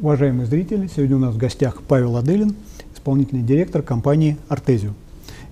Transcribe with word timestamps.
Уважаемые 0.00 0.46
зрители, 0.46 0.86
сегодня 0.86 1.16
у 1.16 1.18
нас 1.18 1.34
в 1.34 1.38
гостях 1.38 1.82
Павел 1.82 2.16
Аделин, 2.16 2.54
исполнительный 2.94 3.42
директор 3.42 3.82
компании 3.82 4.38
«Артезио». 4.48 4.92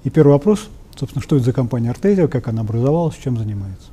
И 0.05 0.11
первый 0.11 0.35
вопрос, 0.35 0.69
собственно, 0.95 1.21
что 1.21 1.35
это 1.35 1.47
за 1.47 1.53
компания 1.53 1.91
«Артезио», 1.91 2.29
как 2.29 2.47
она 2.47 2.61
образовалась, 2.61 3.17
чем 3.17 3.37
занимается? 3.37 3.89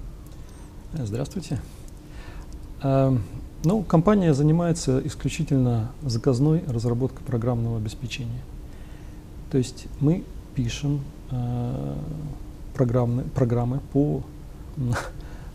Здравствуйте. 0.94 1.60
А, 2.84 3.18
ну, 3.64 3.82
компания 3.82 4.36
занимается 4.36 5.02
исключительно 5.04 5.90
заказной 6.04 6.64
разработкой 6.68 7.26
программного 7.26 7.78
обеспечения. 7.78 8.44
То 9.50 9.58
есть 9.58 9.88
мы 10.02 10.24
пишем 10.54 11.02
э, 11.32 11.96
программы, 12.76 13.24
программы 13.24 13.80
по 13.92 14.22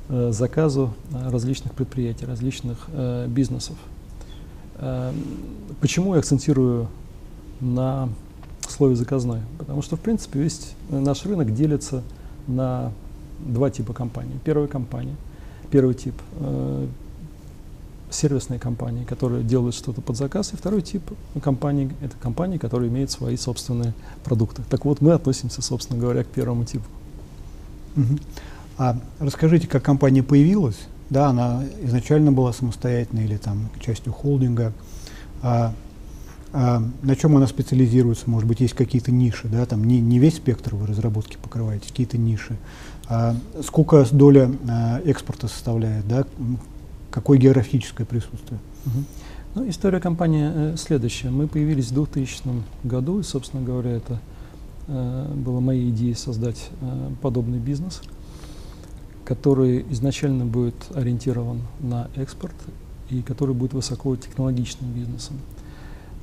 э, 0.08 0.32
заказу 0.32 0.92
различных 1.12 1.72
предприятий, 1.74 2.26
различных 2.26 2.88
э, 2.88 3.28
бизнесов. 3.28 3.76
Э, 4.78 5.12
почему 5.80 6.14
я 6.14 6.20
акцентирую 6.20 6.88
на 7.60 8.08
слове 8.68 8.96
заказной? 8.96 9.40
Потому 9.58 9.82
что, 9.82 9.96
в 9.96 10.00
принципе, 10.00 10.40
весь 10.40 10.72
наш 10.88 11.24
рынок 11.24 11.54
делится 11.54 12.02
на 12.46 12.92
два 13.40 13.70
типа 13.70 13.92
компаний. 13.92 14.38
Первая 14.44 14.68
компания, 14.68 15.16
первый 15.70 15.94
тип 15.94 16.14
э, 16.40 16.86
сервисные 18.10 18.58
компании, 18.58 19.04
которые 19.04 19.44
делают 19.44 19.74
что-то 19.74 20.00
под 20.00 20.16
заказ, 20.16 20.52
и 20.52 20.56
второй 20.56 20.82
тип 20.82 21.02
компаний– 21.42 21.90
это 22.02 22.16
компании, 22.16 22.58
которые 22.58 22.90
имеют 22.90 23.10
свои 23.10 23.36
собственные 23.36 23.92
продукты. 24.24 24.62
Так 24.70 24.84
вот, 24.84 25.00
мы 25.00 25.12
относимся, 25.12 25.62
собственно 25.62 26.00
говоря, 26.00 26.24
к 26.24 26.28
первому 26.28 26.64
типу. 26.64 26.84
Угу. 27.96 28.18
А 28.78 28.98
расскажите, 29.18 29.66
как 29.66 29.82
компания 29.82 30.22
появилась? 30.22 30.78
Да, 31.10 31.28
она 31.28 31.64
изначально 31.82 32.32
была 32.32 32.52
самостоятельной 32.52 33.24
или 33.24 33.36
там 33.36 33.70
частью 33.80 34.12
холдинга. 34.12 34.72
А, 35.42 35.72
а 36.52 36.82
на 37.02 37.16
чем 37.16 37.36
она 37.36 37.46
специализируется? 37.46 38.28
Может 38.28 38.48
быть, 38.48 38.60
есть 38.60 38.74
какие-то 38.74 39.10
ниши, 39.10 39.48
да, 39.48 39.64
там 39.66 39.84
не, 39.84 40.00
не 40.00 40.18
весь 40.18 40.36
спектр 40.36 40.74
вы 40.74 40.86
разработки 40.86 41.36
покрываете, 41.42 41.88
какие-то 41.88 42.18
ниши. 42.18 42.56
А 43.08 43.34
сколько 43.64 44.06
доля 44.12 44.50
а, 44.68 45.00
экспорта 45.04 45.48
составляет, 45.48 46.06
да, 46.06 46.26
какое 47.10 47.38
географическое 47.38 48.06
присутствие? 48.06 48.60
Угу. 48.86 49.04
Ну, 49.54 49.68
история 49.68 49.98
компании 49.98 50.50
э, 50.54 50.76
следующая. 50.76 51.30
Мы 51.30 51.48
появились 51.48 51.86
в 51.86 51.94
2000 51.94 52.42
году, 52.84 53.20
и, 53.20 53.22
собственно 53.22 53.62
говоря, 53.62 53.92
это 53.92 54.20
э, 54.86 55.32
была 55.34 55.60
моя 55.60 55.88
идея 55.88 56.14
создать 56.14 56.68
э, 56.80 57.10
подобный 57.22 57.58
бизнес, 57.58 58.02
который 59.28 59.84
изначально 59.90 60.46
будет 60.46 60.74
ориентирован 60.94 61.60
на 61.80 62.08
экспорт 62.16 62.54
и 63.10 63.20
который 63.20 63.54
будет 63.54 63.74
высокотехнологичным 63.74 64.90
бизнесом. 64.90 65.36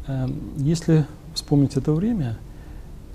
Э, 0.07 0.27
если 0.57 1.05
вспомнить 1.35 1.77
это 1.77 1.93
время, 1.93 2.39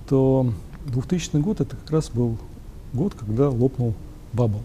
то 0.08 0.52
2000 0.86 1.38
год 1.38 1.60
это 1.60 1.74
как 1.74 1.90
раз 1.90 2.10
был 2.10 2.38
год, 2.92 3.14
когда 3.18 3.50
лопнул 3.50 3.94
бабл. 4.32 4.60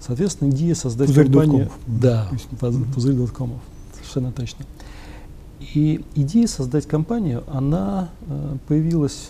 Соответственно, 0.00 0.48
идея 0.48 0.74
создать 0.74 1.08
пузырь 1.08 1.26
компанию... 1.26 1.70
Доткомов. 1.86 2.00
Да, 2.00 2.30
пузырь 2.94 3.14
доткомов, 3.16 3.60
совершенно 3.92 4.32
точно. 4.32 4.64
И 5.74 6.02
идея 6.14 6.46
создать 6.46 6.86
компанию, 6.86 7.44
она 7.52 8.08
э, 8.22 8.56
появилась 8.66 9.28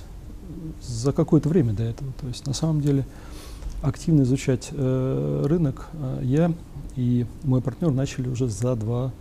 за 0.86 1.12
какое-то 1.12 1.48
время 1.48 1.72
до 1.72 1.82
этого. 1.82 2.12
То 2.20 2.28
есть 2.28 2.46
на 2.46 2.52
самом 2.52 2.80
деле 2.80 3.04
активно 3.82 4.22
изучать 4.22 4.68
э, 4.72 5.42
рынок 5.46 5.88
э, 5.92 6.20
я 6.22 6.52
и 6.96 7.26
мой 7.42 7.60
партнер 7.60 7.90
начали 7.90 8.28
уже 8.28 8.48
за 8.48 8.76
два 8.76 9.12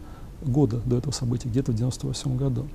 года 0.42 0.82
до 0.86 0.98
этого 0.98 1.14
события, 1.14 1.50
где-то 1.50 1.72
в 1.72 1.76
98 1.76 2.38
году. 2.38 2.68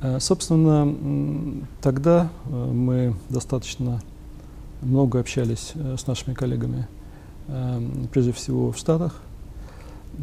Э, 0.00 0.18
собственно, 0.20 1.66
тогда 1.80 2.30
э, 2.46 2.70
мы 2.72 3.14
достаточно 3.28 4.00
много 4.80 5.20
общались 5.20 5.72
э, 5.74 5.96
с 5.98 6.06
нашими 6.06 6.34
коллегами 6.34 6.86
Эм, 7.48 8.08
прежде 8.12 8.32
всего 8.32 8.70
в 8.70 8.78
Штатах, 8.78 9.20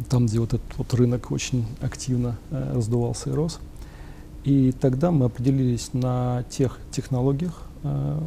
там, 0.08 0.26
где 0.26 0.38
вот 0.38 0.54
этот 0.54 0.78
вот 0.78 0.94
рынок 0.94 1.30
очень 1.30 1.66
активно 1.80 2.36
э, 2.50 2.72
раздувался 2.74 3.30
и 3.30 3.32
рос. 3.32 3.60
И 4.44 4.72
тогда 4.72 5.10
мы 5.10 5.26
определились 5.26 5.92
на 5.92 6.44
тех 6.48 6.78
технологиях, 6.90 7.62
э, 7.82 8.20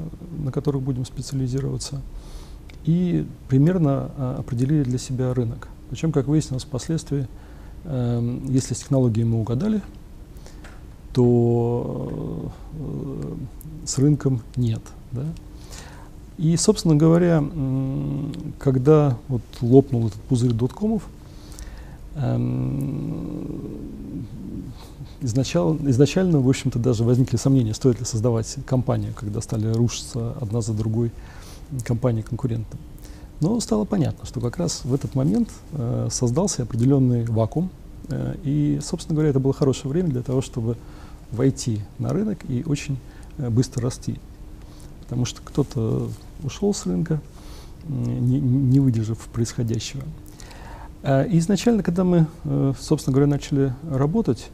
на 0.43 0.51
которых 0.51 0.83
будем 0.83 1.05
специализироваться, 1.05 2.01
и 2.85 3.25
примерно 3.47 4.11
э, 4.17 4.35
определили 4.39 4.83
для 4.83 4.97
себя 4.97 5.33
рынок. 5.33 5.69
Причем, 5.89 6.11
как 6.11 6.27
выяснилось 6.27 6.63
впоследствии, 6.63 7.27
э, 7.85 8.39
если 8.49 8.73
с 8.73 8.79
технологией 8.79 9.25
мы 9.25 9.39
угадали, 9.39 9.81
то 11.13 12.51
э, 12.73 13.33
с 13.85 13.97
рынком 13.97 14.41
нет. 14.55 14.81
Да? 15.11 15.25
И, 16.37 16.57
собственно 16.57 16.95
говоря, 16.95 17.43
когда 18.57 19.17
вот 19.27 19.43
лопнул 19.61 20.07
этот 20.07 20.19
пузырь 20.21 20.51
доткомов, 20.51 21.03
эм, 22.15 23.61
изначально, 25.21 25.89
изначально, 25.91 26.39
в 26.39 26.49
общем-то, 26.49 26.79
даже 26.79 27.03
возникли 27.03 27.37
сомнения, 27.37 27.75
стоит 27.75 27.99
ли 27.99 28.05
создавать 28.05 28.57
компанию, 28.65 29.13
когда 29.15 29.41
стали 29.41 29.67
рушиться 29.67 30.33
одна 30.41 30.61
за 30.61 30.73
другой 30.73 31.11
конкуренты. 32.23 32.77
Но 33.39 33.59
стало 33.59 33.85
понятно, 33.85 34.25
что 34.25 34.39
как 34.39 34.57
раз 34.57 34.81
в 34.83 34.93
этот 34.93 35.15
момент 35.15 35.49
э, 35.73 36.07
создался 36.11 36.63
определенный 36.63 37.25
вакуум, 37.25 37.69
э, 38.09 38.35
и, 38.43 38.79
собственно 38.81 39.15
говоря, 39.15 39.29
это 39.31 39.39
было 39.39 39.53
хорошее 39.53 39.91
время 39.91 40.09
для 40.09 40.21
того, 40.21 40.41
чтобы 40.41 40.77
войти 41.31 41.81
на 41.99 42.09
рынок 42.09 42.39
и 42.47 42.63
очень 42.65 42.97
э, 43.37 43.49
быстро 43.49 43.81
расти 43.83 44.19
потому 45.13 45.25
что 45.25 45.41
кто-то 45.43 46.09
ушел 46.43 46.73
с 46.73 46.87
рынка, 46.87 47.21
не, 47.87 48.39
не 48.39 48.79
выдержав 48.79 49.19
происходящего. 49.31 50.01
И 51.03 51.37
изначально, 51.37 51.83
когда 51.83 52.03
мы, 52.03 52.25
э, 52.45 52.73
собственно 52.79 53.13
говоря, 53.13 53.29
начали 53.29 53.73
работать, 53.91 54.49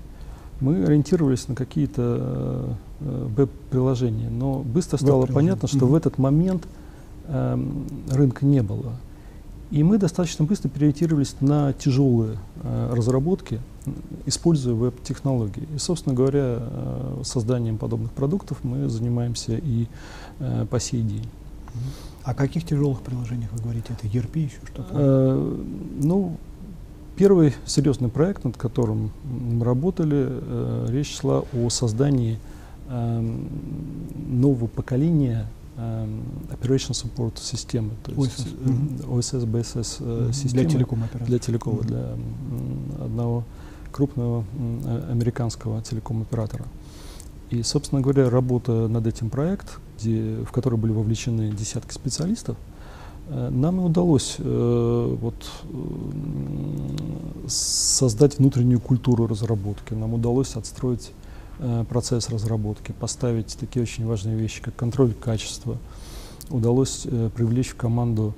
мы 0.60 0.84
ориентировались 0.84 1.48
на 1.48 1.56
какие-то 1.56 2.76
э, 3.00 3.28
веб-приложения, 3.38 4.30
но 4.30 4.60
быстро 4.60 4.98
стало 4.98 5.28
понятно, 5.28 5.70
что 5.70 5.78
mm-hmm. 5.78 5.86
в 5.86 5.96
этот 5.96 6.18
момент 6.18 6.68
эм, 7.30 7.88
рынка 8.12 8.46
не 8.46 8.62
было. 8.62 8.94
И 9.72 9.84
мы 9.84 10.00
достаточно 10.00 10.46
быстро 10.46 10.68
переориентировались 10.68 11.36
на 11.42 11.74
тяжелые 11.74 12.38
э, 12.64 12.94
разработки, 12.94 13.60
используя 14.26 14.74
веб-технологии. 14.74 15.68
И, 15.76 15.78
собственно 15.78 16.16
говоря, 16.16 16.58
э, 16.60 17.22
созданием 17.24 17.78
подобных 17.78 18.12
продуктов 18.12 18.58
мы 18.64 18.90
занимаемся 18.90 19.58
и 19.58 19.88
э, 20.40 20.66
по 20.70 20.80
сей 20.80 21.04
день. 21.04 21.26
О 22.24 22.34
каких 22.34 22.66
тяжелых 22.66 23.02
приложениях 23.02 23.52
вы 23.54 23.62
говорите? 23.62 23.94
Это 23.94 24.08
ERP 24.08 24.40
еще 24.40 24.58
что-то? 24.66 24.90
Э, 24.92 25.64
ну, 26.02 26.38
первый 27.16 27.54
серьезный 27.68 28.10
проект, 28.10 28.44
над 28.46 28.58
которым 28.58 29.12
мы 29.24 29.64
работали, 29.64 30.28
э, 30.30 30.86
речь 30.90 31.16
шла 31.16 31.44
о 31.54 31.70
создании 31.70 32.40
э, 32.88 33.38
нового 34.28 34.66
поколения 34.66 35.46
Эм, 35.46 35.59
Operation 35.80 36.92
Support 36.92 37.40
системы, 37.40 37.92
то 38.04 38.12
есть 38.12 38.48
OSS, 39.08 39.46
BSS 39.46 39.98
э, 40.00 40.32
системы 40.34 40.64
для 40.64 40.70
телекома 40.70 41.06
оператора. 41.06 41.26
Для 41.26 41.40
телекома, 41.40 41.82
для 41.84 42.16
одного 43.00 43.44
крупного 43.92 44.44
э, 44.84 45.12
американского 45.12 45.82
телеком-оператора. 45.82 46.66
И, 47.50 47.64
собственно 47.64 48.02
говоря, 48.02 48.30
работа 48.30 48.88
над 48.88 49.08
этим 49.08 49.30
проектом, 49.30 49.82
где, 49.98 50.38
в 50.44 50.52
который 50.52 50.78
были 50.78 50.92
вовлечены 50.92 51.52
десятки 51.52 51.94
специалистов, 51.94 52.58
э, 53.30 53.50
нам 53.50 53.80
удалось 53.80 54.36
э, 54.38 55.18
вот, 55.20 55.52
э, 55.64 57.48
создать 57.48 58.38
внутреннюю 58.38 58.80
культуру 58.80 59.28
разработки, 59.28 59.94
нам 59.94 60.14
удалось 60.14 60.56
отстроить 60.56 61.12
процесс 61.90 62.30
разработки, 62.30 62.94
поставить 62.94 63.58
такие 63.60 63.84
очень 63.84 64.06
важные 64.06 64.36
вещи, 64.38 64.62
как 64.62 64.76
контроль 64.76 65.14
качества. 65.14 65.78
Удалось 66.50 67.06
э, 67.06 67.30
привлечь 67.36 67.70
в 67.70 67.76
команду 67.76 68.34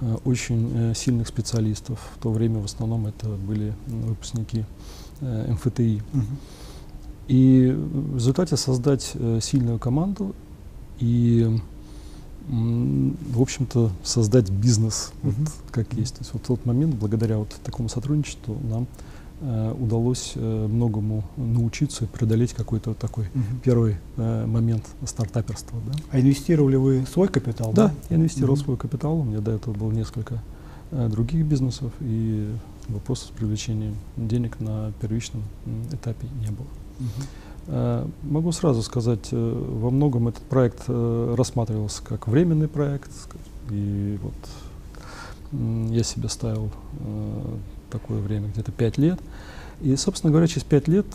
э, 0.00 0.16
очень 0.24 0.94
сильных 0.94 1.28
специалистов. 1.28 1.98
В 2.16 2.22
то 2.22 2.30
время 2.30 2.60
в 2.60 2.64
основном 2.64 3.06
это 3.06 3.28
были 3.28 3.74
выпускники 3.86 4.64
МФТИ. 5.20 6.02
Угу. 6.12 6.22
И 7.28 7.70
в 7.70 8.16
результате 8.16 8.56
создать 8.56 9.14
сильную 9.40 9.78
команду 9.78 10.34
и, 10.98 11.58
в 12.48 13.40
общем-то, 13.40 13.90
создать 14.02 14.50
бизнес, 14.50 15.12
угу. 15.22 15.32
вот, 15.38 15.48
как 15.70 15.92
есть. 15.94 16.16
То 16.16 16.20
есть 16.20 16.32
вот 16.34 16.42
в 16.42 16.46
тот 16.46 16.66
момент, 16.66 16.96
благодаря 16.96 17.38
вот 17.38 17.54
такому 17.64 17.88
сотрудничеству, 17.88 18.58
нам 18.68 18.86
Э, 18.86 19.13
удалось 19.40 20.32
э, 20.36 20.66
многому 20.66 21.24
научиться, 21.36 22.06
преодолеть 22.06 22.54
какой-то 22.54 22.90
вот 22.90 22.98
такой 22.98 23.24
угу. 23.26 23.42
первый 23.62 23.96
э, 24.16 24.46
момент 24.46 24.84
стартаперства. 25.04 25.78
Да? 25.86 25.92
А 26.10 26.20
инвестировали 26.20 26.76
вы 26.76 27.04
свой 27.10 27.28
капитал? 27.28 27.72
Да, 27.72 27.88
да? 27.88 27.94
я 28.10 28.16
инвестировал 28.16 28.54
угу. 28.54 28.62
свой 28.62 28.76
капитал. 28.76 29.18
У 29.18 29.24
меня 29.24 29.40
до 29.40 29.52
этого 29.52 29.74
было 29.74 29.92
несколько 29.92 30.42
других 30.90 31.44
бизнесов. 31.44 31.92
И 32.00 32.48
вопросов 32.88 33.28
с 33.28 33.30
привлечением 33.30 33.96
денег 34.16 34.60
на 34.60 34.92
первичном 35.00 35.42
этапе 35.92 36.28
не 36.40 36.50
было. 36.50 36.66
Угу. 37.00 38.10
Могу 38.22 38.52
сразу 38.52 38.82
сказать, 38.82 39.28
э, 39.32 39.66
во 39.80 39.90
многом 39.90 40.28
этот 40.28 40.42
проект 40.42 40.84
э, 40.86 41.34
рассматривался 41.36 42.02
как 42.04 42.28
временный 42.28 42.68
проект, 42.68 43.10
и 43.70 44.18
вот 44.22 44.34
я 45.90 46.02
себе 46.02 46.28
ставил 46.28 46.70
такое 47.98 48.20
время, 48.20 48.48
где-то 48.48 48.72
5 48.72 48.98
лет. 48.98 49.20
И, 49.80 49.96
собственно 49.96 50.30
говоря, 50.30 50.46
через 50.46 50.64
5 50.64 50.88
лет 50.88 51.06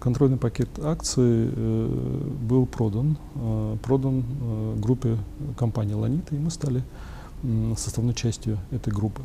контрольный 0.00 0.38
пакет 0.38 0.68
акций 0.82 1.48
был 1.48 2.66
продан, 2.66 3.18
продан 3.82 4.24
группе 4.80 5.16
компании 5.58 5.94
«Ланита», 5.94 6.34
и 6.34 6.38
мы 6.38 6.50
стали 6.50 6.82
составной 7.76 8.14
частью 8.14 8.58
этой 8.70 8.92
группы. 8.92 9.22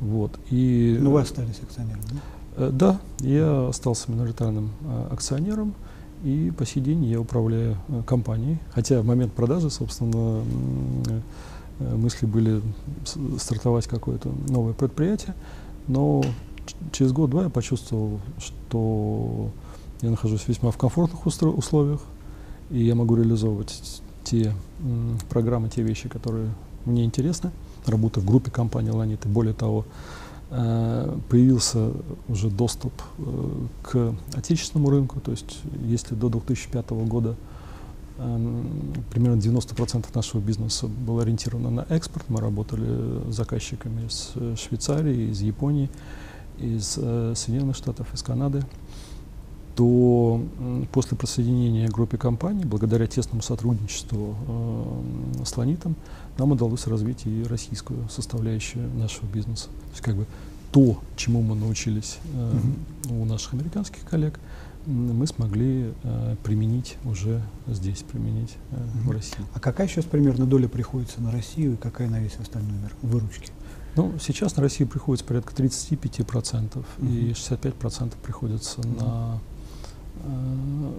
Вот. 0.00 0.38
И, 0.50 0.96
Но 0.98 1.04
ну, 1.04 1.10
вы 1.12 1.22
остались 1.22 1.60
акционером, 1.62 2.02
да? 2.10 2.18
Э, 2.58 2.70
да, 2.72 3.00
я 3.20 3.68
остался 3.68 4.10
миноритарным 4.10 4.70
э, 4.80 5.08
акционером, 5.12 5.74
и 6.24 6.52
по 6.56 6.66
сей 6.66 6.80
день 6.80 7.04
я 7.04 7.20
управляю 7.20 7.76
э, 7.88 8.02
компанией. 8.06 8.58
Хотя 8.72 9.00
в 9.00 9.06
момент 9.06 9.32
продажи, 9.32 9.70
собственно, 9.70 10.42
мысли 11.78 12.26
были 12.26 12.60
стартовать 13.38 13.86
какое-то 13.86 14.30
новое 14.48 14.72
предприятие, 14.72 15.34
но 15.88 16.22
через 16.92 17.12
год-два 17.12 17.44
я 17.44 17.48
почувствовал, 17.48 18.20
что 18.38 19.50
я 20.02 20.10
нахожусь 20.10 20.46
весьма 20.46 20.70
в 20.70 20.76
комфортных 20.76 21.26
условиях, 21.26 22.00
и 22.70 22.82
я 22.82 22.94
могу 22.94 23.16
реализовывать 23.16 24.02
те 24.24 24.52
программы, 25.28 25.68
те 25.70 25.82
вещи, 25.82 26.08
которые 26.08 26.50
мне 26.84 27.04
интересны 27.04 27.50
работы 27.86 28.20
в 28.20 28.26
группе 28.26 28.50
компании 28.50 28.90
«Ланит». 28.90 29.24
И 29.24 29.28
более 29.28 29.54
того, 29.54 29.86
э, 30.50 31.18
появился 31.28 31.92
уже 32.28 32.50
доступ 32.50 32.92
э, 33.18 33.66
к 33.82 34.14
отечественному 34.34 34.90
рынку. 34.90 35.20
То 35.20 35.30
есть 35.30 35.60
если 35.84 36.14
до 36.14 36.28
2005 36.28 36.90
года 36.90 37.36
примерно 38.18 39.38
90% 39.38 40.06
нашего 40.14 40.40
бизнеса 40.40 40.86
было 40.86 41.22
ориентировано 41.22 41.70
на 41.70 41.86
экспорт, 41.88 42.26
мы 42.28 42.40
работали 42.40 43.30
с 43.30 43.36
заказчиками 43.36 44.06
из 44.06 44.32
Швейцарии, 44.60 45.30
из 45.30 45.40
Японии, 45.40 45.88
из 46.58 46.98
э, 47.00 47.34
Соединенных 47.36 47.76
Штатов, 47.76 48.12
из 48.12 48.22
Канады, 48.22 48.64
то 49.76 50.42
после 50.90 51.16
присоединения 51.16 51.86
к 51.86 51.92
группе 51.92 52.18
компаний, 52.18 52.64
благодаря 52.64 53.06
тесному 53.06 53.42
сотрудничеству 53.42 54.34
э, 54.48 55.44
с 55.44 55.56
Ланитом, 55.56 55.94
нам 56.36 56.50
удалось 56.50 56.88
развить 56.88 57.26
и 57.26 57.44
российскую 57.44 58.08
составляющую 58.08 58.90
нашего 58.96 59.26
бизнеса. 59.26 59.66
То 59.66 59.90
есть 59.90 60.00
как 60.00 60.16
бы 60.16 60.26
то, 60.72 61.00
чему 61.16 61.42
мы 61.42 61.54
научились 61.54 62.18
э, 62.34 62.52
у 63.10 63.24
наших 63.24 63.54
американских 63.54 64.04
коллег, 64.04 64.40
мы 64.86 65.26
смогли 65.26 65.92
э, 66.02 66.36
применить 66.42 66.96
уже 67.04 67.42
здесь, 67.66 68.02
применить 68.02 68.56
э, 68.70 68.76
в 69.04 69.10
России. 69.10 69.44
А 69.54 69.60
какая 69.60 69.88
сейчас 69.88 70.04
примерно 70.04 70.46
доля 70.46 70.68
приходится 70.68 71.20
на 71.20 71.30
Россию 71.30 71.74
и 71.74 71.76
какая 71.76 72.08
на 72.08 72.20
весь 72.20 72.36
остальной 72.36 72.72
мир 72.72 72.92
выручки? 73.02 73.52
Ну, 73.96 74.12
сейчас 74.20 74.56
на 74.56 74.62
Россию 74.62 74.88
приходится 74.88 75.26
порядка 75.26 75.52
35%, 75.54 76.72
uh-huh. 76.72 76.84
и 77.00 77.32
65% 77.32 78.14
приходится 78.22 78.80
uh-huh. 78.80 79.04
на 79.04 79.40
Э, 80.24 80.90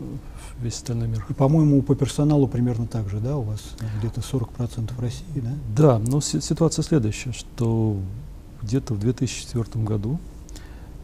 весь 0.61 0.75
остальной 0.75 1.07
мир. 1.07 1.25
И, 1.29 1.33
по-моему, 1.33 1.81
по 1.81 1.95
персоналу 1.95 2.47
примерно 2.47 2.85
так 2.85 3.09
же, 3.09 3.19
да, 3.19 3.37
у 3.37 3.43
вас 3.43 3.61
где-то 3.99 4.21
40% 4.21 4.93
в 4.93 4.99
России, 4.99 5.23
да? 5.35 5.51
Да, 5.75 5.99
но 5.99 6.19
ситуация 6.19 6.83
следующая, 6.83 7.31
что 7.31 7.97
где-то 8.61 8.93
в 8.93 8.99
2004 8.99 9.85
году, 9.85 10.19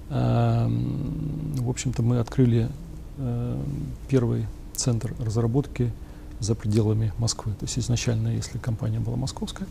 в 0.10 1.70
общем-то, 1.70 2.04
мы 2.04 2.20
открыли 2.20 2.70
э, 3.18 3.64
первый 4.08 4.46
центр 4.74 5.14
разработки 5.20 5.92
за 6.40 6.54
пределами 6.54 7.12
Москвы. 7.18 7.54
То 7.54 7.66
есть 7.66 7.80
изначально, 7.80 8.30
если 8.30 8.58
компания 8.58 9.00
была 9.00 9.16
московская, 9.16 9.68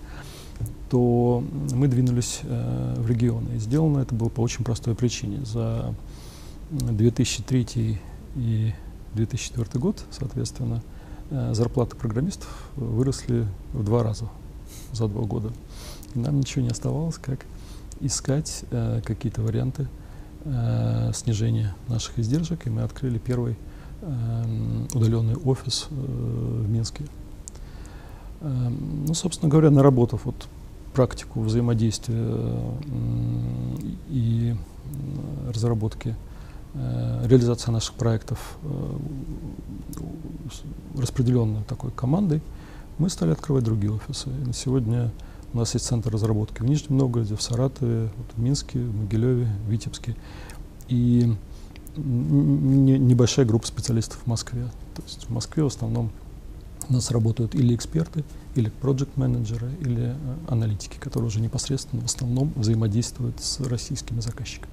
то 0.91 1.45
мы 1.73 1.89
двинулись 1.89 2.41
э, 2.43 2.95
в 2.99 3.09
регионы. 3.09 3.57
И 3.57 3.59
сделано 3.59 4.01
это 4.01 4.15
было 4.15 4.29
по 4.29 4.41
очень 4.41 4.65
простой 4.65 4.95
причине. 4.95 5.45
За 5.45 5.95
2003 6.71 8.01
и 8.37 8.75
2004 9.15 9.81
год, 9.81 10.05
соответственно, 10.11 10.83
э, 11.31 11.55
зарплаты 11.55 11.97
программистов 11.97 12.49
выросли 12.75 13.47
в 13.73 13.85
два 13.85 14.03
раза 14.03 14.29
за 14.93 15.07
два 15.07 15.23
года. 15.23 15.53
И 16.15 16.19
нам 16.19 16.39
ничего 16.39 16.63
не 16.63 16.71
оставалось, 16.71 17.19
как 17.19 17.45
искать 18.01 18.65
какие-то 19.05 19.41
варианты 19.41 19.87
э, 20.45 21.11
снижения 21.15 21.75
наших 21.89 22.19
издержек, 22.19 22.67
и 22.67 22.71
мы 22.71 22.83
открыли 22.83 23.19
первый 23.19 23.57
э, 24.03 24.45
удаленный 24.95 25.37
офис 25.37 25.89
э, 25.91 25.95
в 25.95 26.69
Минске. 26.69 27.05
Э, 28.41 28.69
ну, 29.07 29.15
собственно 29.15 29.51
говоря, 29.51 29.71
наработав 29.71 30.25
вот 30.25 30.49
практику 30.95 31.41
взаимодействия 31.41 32.17
э, 32.17 32.77
и 34.11 34.55
разработки 35.53 36.15
Э, 36.75 37.25
реализация 37.29 37.71
наших 37.71 37.95
проектов 37.95 38.59
э, 38.65 38.97
распределенной 40.99 41.63
такой 41.63 41.93
командой, 41.93 42.43
мы 42.99 43.09
стали 43.11 43.31
открывать 43.31 43.63
другие 43.63 43.93
офисы. 43.93 44.29
И 44.29 44.47
на 44.47 44.53
сегодня 44.53 45.13
у 45.55 45.59
нас 45.59 45.73
есть 45.75 45.87
центр 45.87 46.11
разработки 46.11 46.61
в 46.61 46.65
Нижнем 46.65 46.99
Новгороде, 46.99 47.37
в 47.37 47.43
Саратове, 47.43 48.11
вот 48.17 48.27
в 48.37 48.41
Минске, 48.41 48.81
в 48.81 48.95
Могилеве, 48.95 49.49
в 49.67 49.71
Витебске. 49.71 50.17
И 50.89 51.33
не, 51.97 52.99
небольшая 52.99 53.47
группа 53.47 53.67
специалистов 53.67 54.19
в 54.25 54.27
Москве. 54.27 54.65
То 54.97 55.03
есть 55.03 55.25
в 55.27 55.31
Москве 55.31 55.63
в 55.63 55.69
основном 55.69 56.11
у 56.89 56.93
нас 56.93 57.11
работают 57.13 57.55
или 57.55 57.75
эксперты, 57.75 58.25
или 58.57 58.69
проект-менеджеры, 58.69 59.71
или 59.81 60.09
э, 60.09 60.37
аналитики, 60.49 60.99
которые 60.99 61.29
уже 61.29 61.41
непосредственно 61.41 62.03
в 62.03 62.07
основном 62.07 62.53
взаимодействуют 62.57 63.41
с 63.41 63.61
российскими 63.61 64.21
заказчиками. 64.21 64.73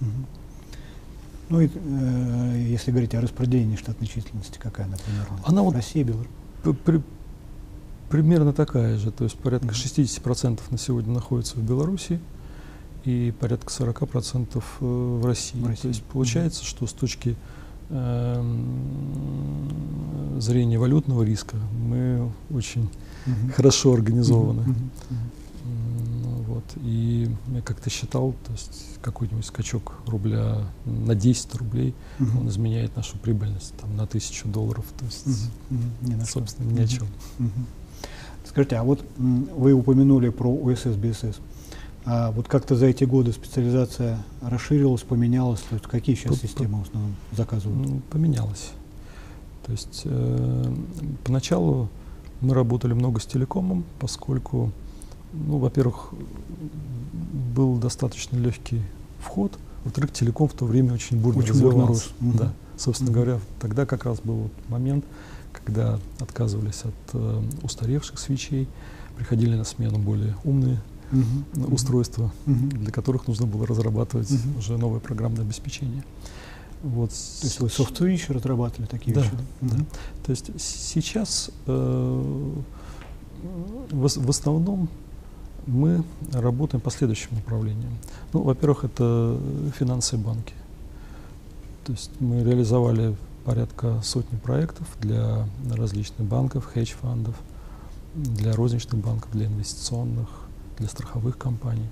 Mm-hmm. 0.00 0.24
Ну 1.48 1.60
и 1.60 1.68
э, 1.74 2.66
если 2.70 2.92
говорить 2.92 3.14
о 3.14 3.20
распределении 3.20 3.76
штатной 3.76 4.06
численности, 4.06 4.58
какая 4.58 4.86
она 4.86 4.96
примерно? 5.04 5.40
Она 5.44 5.62
вот 5.62 5.74
Россия, 5.74 6.04
Беларусь? 6.04 6.28
При, 6.84 7.02
примерно 8.12 8.52
такая 8.52 8.98
же, 8.98 9.10
то 9.10 9.24
есть 9.24 9.38
порядка 9.38 9.68
mm-hmm. 9.68 10.20
60% 10.22 10.60
на 10.68 10.76
сегодня 10.76 11.14
находится 11.14 11.56
в 11.56 11.62
Беларуси 11.62 12.20
и 13.04 13.32
порядка 13.40 13.72
40% 13.72 14.56
э, 14.56 14.60
в 14.84 15.24
России. 15.24 15.58
в 15.58 15.66
России. 15.66 15.82
То 15.82 15.88
есть 15.88 16.02
получается, 16.02 16.62
mm-hmm. 16.62 16.68
что 16.68 16.86
с 16.86 16.92
точки 16.92 17.36
э, 17.88 18.42
зрения 20.40 20.78
валютного 20.78 21.22
риска 21.22 21.56
мы 21.72 22.30
очень 22.50 22.90
mm-hmm. 23.24 23.52
хорошо 23.52 23.94
организованы. 23.94 24.60
Mm-hmm. 24.60 25.42
Вот. 26.48 26.64
И 26.82 27.30
я 27.54 27.62
как-то 27.62 27.88
считал, 27.88 28.34
то 28.44 28.52
есть 28.52 28.98
какой-нибудь 29.00 29.46
скачок 29.46 29.94
рубля 30.06 30.58
на 30.84 31.14
10 31.14 31.54
рублей, 31.54 31.94
угу. 32.20 32.40
он 32.40 32.48
изменяет 32.48 32.94
нашу 32.94 33.16
прибыльность 33.16 33.72
там, 33.80 33.96
на 33.96 34.06
тысячу 34.06 34.48
долларов. 34.48 34.84
То 34.98 35.04
есть, 35.06 35.48
не 36.02 36.14
на 36.14 36.26
собственно, 36.26 36.70
ни 36.70 36.80
о 36.80 36.86
чем. 36.86 37.06
Угу. 37.38 37.48
Скажите, 38.44 38.76
а 38.76 38.82
вот 38.82 39.04
вы 39.16 39.72
упомянули 39.72 40.28
про 40.28 40.50
ОСС, 40.50 40.96
БСС. 40.96 41.40
А 42.04 42.32
вот 42.32 42.48
как-то 42.48 42.74
за 42.74 42.86
эти 42.86 43.04
годы 43.04 43.32
специализация 43.32 44.18
расширилась, 44.40 45.02
поменялась? 45.02 45.60
То 45.60 45.76
есть 45.76 45.86
какие 45.86 46.16
сейчас 46.16 46.40
системы 46.40 46.80
в 46.80 46.88
основном 46.88 47.14
заказывают? 47.36 47.88
Ну, 47.88 48.00
поменялась. 48.10 48.72
То 49.64 49.72
есть 49.72 50.02
э, 50.04 50.74
поначалу 51.24 51.88
мы 52.40 52.54
работали 52.54 52.92
много 52.92 53.20
с 53.20 53.26
телекомом, 53.26 53.84
поскольку 54.00 54.72
ну, 55.32 55.58
во-первых, 55.58 56.12
был 57.54 57.76
достаточно 57.76 58.36
легкий 58.36 58.82
вход, 59.20 59.52
во-вторых, 59.84 60.12
телеком 60.12 60.48
в 60.48 60.52
то 60.52 60.64
время 60.64 60.92
очень 60.92 61.20
бурно 61.20 61.40
очень 61.40 61.52
развивался. 61.52 62.08
Бурно 62.20 62.38
Да. 62.38 62.52
Собственно 62.76 63.10
mm-hmm. 63.10 63.12
говоря, 63.12 63.40
тогда 63.60 63.86
как 63.86 64.04
раз 64.04 64.20
был 64.20 64.34
вот 64.34 64.52
момент, 64.68 65.04
когда 65.52 65.98
отказывались 66.20 66.82
от 66.84 66.94
э, 67.14 67.42
устаревших 67.62 68.18
свечей, 68.18 68.68
приходили 69.16 69.54
на 69.54 69.64
смену 69.64 69.98
более 69.98 70.34
умные 70.44 70.80
mm-hmm. 71.12 71.72
устройства, 71.72 72.32
mm-hmm. 72.46 72.78
для 72.78 72.92
которых 72.92 73.28
нужно 73.28 73.46
было 73.46 73.66
разрабатывать 73.66 74.30
mm-hmm. 74.30 74.58
уже 74.58 74.78
новое 74.78 75.00
программное 75.00 75.42
обеспечение. 75.42 76.04
Вот. 76.82 77.10
То 77.10 77.46
есть 77.46 77.60
вы 77.60 77.68
софт-свич 77.68 78.28
разрабатывали 78.28 78.86
такие 78.86 79.14
да, 79.14 79.20
вещи? 79.20 79.32
Да. 79.60 79.76
Mm-hmm. 79.76 79.86
То 80.24 80.30
есть 80.30 80.50
сейчас 80.60 81.50
э, 81.66 82.52
в, 83.90 84.08
в 84.08 84.30
основном 84.30 84.88
мы 85.66 86.02
работаем 86.32 86.80
по 86.80 86.90
следующим 86.90 87.36
направлениям. 87.36 87.92
Ну, 88.32 88.42
во-первых, 88.42 88.84
это 88.84 89.38
финансы 89.78 90.16
и 90.16 90.18
банки. 90.18 90.54
То 91.84 91.92
есть 91.92 92.10
мы 92.20 92.42
реализовали 92.42 93.16
порядка 93.44 94.00
сотни 94.02 94.36
проектов 94.36 94.86
для 95.00 95.46
различных 95.70 96.26
банков, 96.26 96.66
хедж-фандов, 96.66 97.34
для 98.14 98.52
розничных 98.54 99.00
банков, 99.02 99.30
для 99.32 99.46
инвестиционных, 99.46 100.28
для 100.78 100.88
страховых 100.88 101.38
компаний. 101.38 101.88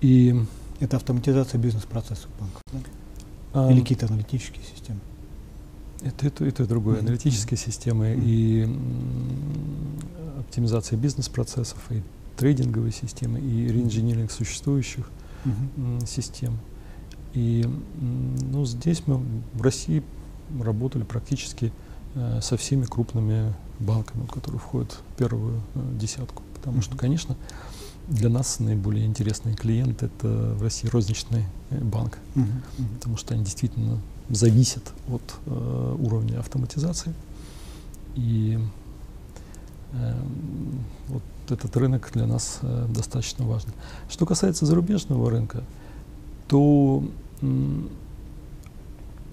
И 0.00 0.34
Это 0.80 0.96
автоматизация 0.96 1.58
бизнес-процессов 1.58 2.28
банков, 2.38 2.60
да? 2.72 2.78
А, 3.54 3.70
Или 3.70 3.80
какие-то 3.80 4.06
аналитические 4.06 4.64
системы? 4.64 5.00
Это, 6.02 6.26
это, 6.26 6.44
это 6.44 6.66
другое. 6.66 6.96
Mm-hmm. 6.96 7.00
Аналитические 7.00 7.56
системы 7.56 8.06
mm-hmm. 8.06 8.22
и 8.24 8.78
оптимизация 10.40 10.98
бизнес-процессов, 10.98 11.78
и 11.90 12.02
трейдинговые 12.36 12.92
системы, 12.92 13.40
и 13.40 13.68
реинжиниринг 13.68 14.30
существующих 14.32 15.08
mm-hmm. 15.44 16.06
систем. 16.06 16.58
И 17.32 17.66
ну, 18.00 18.64
здесь 18.66 19.04
мы 19.06 19.22
в 19.54 19.62
России 19.62 20.02
работали 20.60 21.02
практически 21.02 21.72
э, 22.14 22.40
со 22.40 22.56
всеми 22.56 22.84
крупными 22.84 23.52
банками, 23.80 24.26
которые 24.26 24.60
входят 24.60 24.92
в 24.92 25.16
первую 25.16 25.60
э, 25.74 25.80
десятку. 25.98 26.42
Потому 26.54 26.82
что, 26.82 26.96
конечно, 26.96 27.36
для 28.08 28.28
нас 28.28 28.60
наиболее 28.60 29.06
интересный 29.06 29.54
клиент 29.54 30.02
это 30.02 30.28
в 30.28 30.62
России 30.62 30.88
розничный 30.88 31.44
э, 31.70 31.78
банк, 31.78 32.18
потому 32.98 33.16
что 33.16 33.34
они 33.34 33.44
действительно 33.44 33.98
зависят 34.28 34.92
от 35.08 35.22
э, 35.46 35.96
уровня 35.98 36.38
автоматизации. 36.38 37.14
И 38.14 38.58
э, 39.92 40.14
вот 41.08 41.22
этот 41.48 41.76
рынок 41.76 42.10
для 42.14 42.26
нас 42.26 42.58
э, 42.62 42.86
достаточно 42.88 43.44
важен. 43.44 43.70
Что 44.08 44.26
касается 44.26 44.66
зарубежного 44.66 45.30
рынка, 45.30 45.62
то 46.48 47.02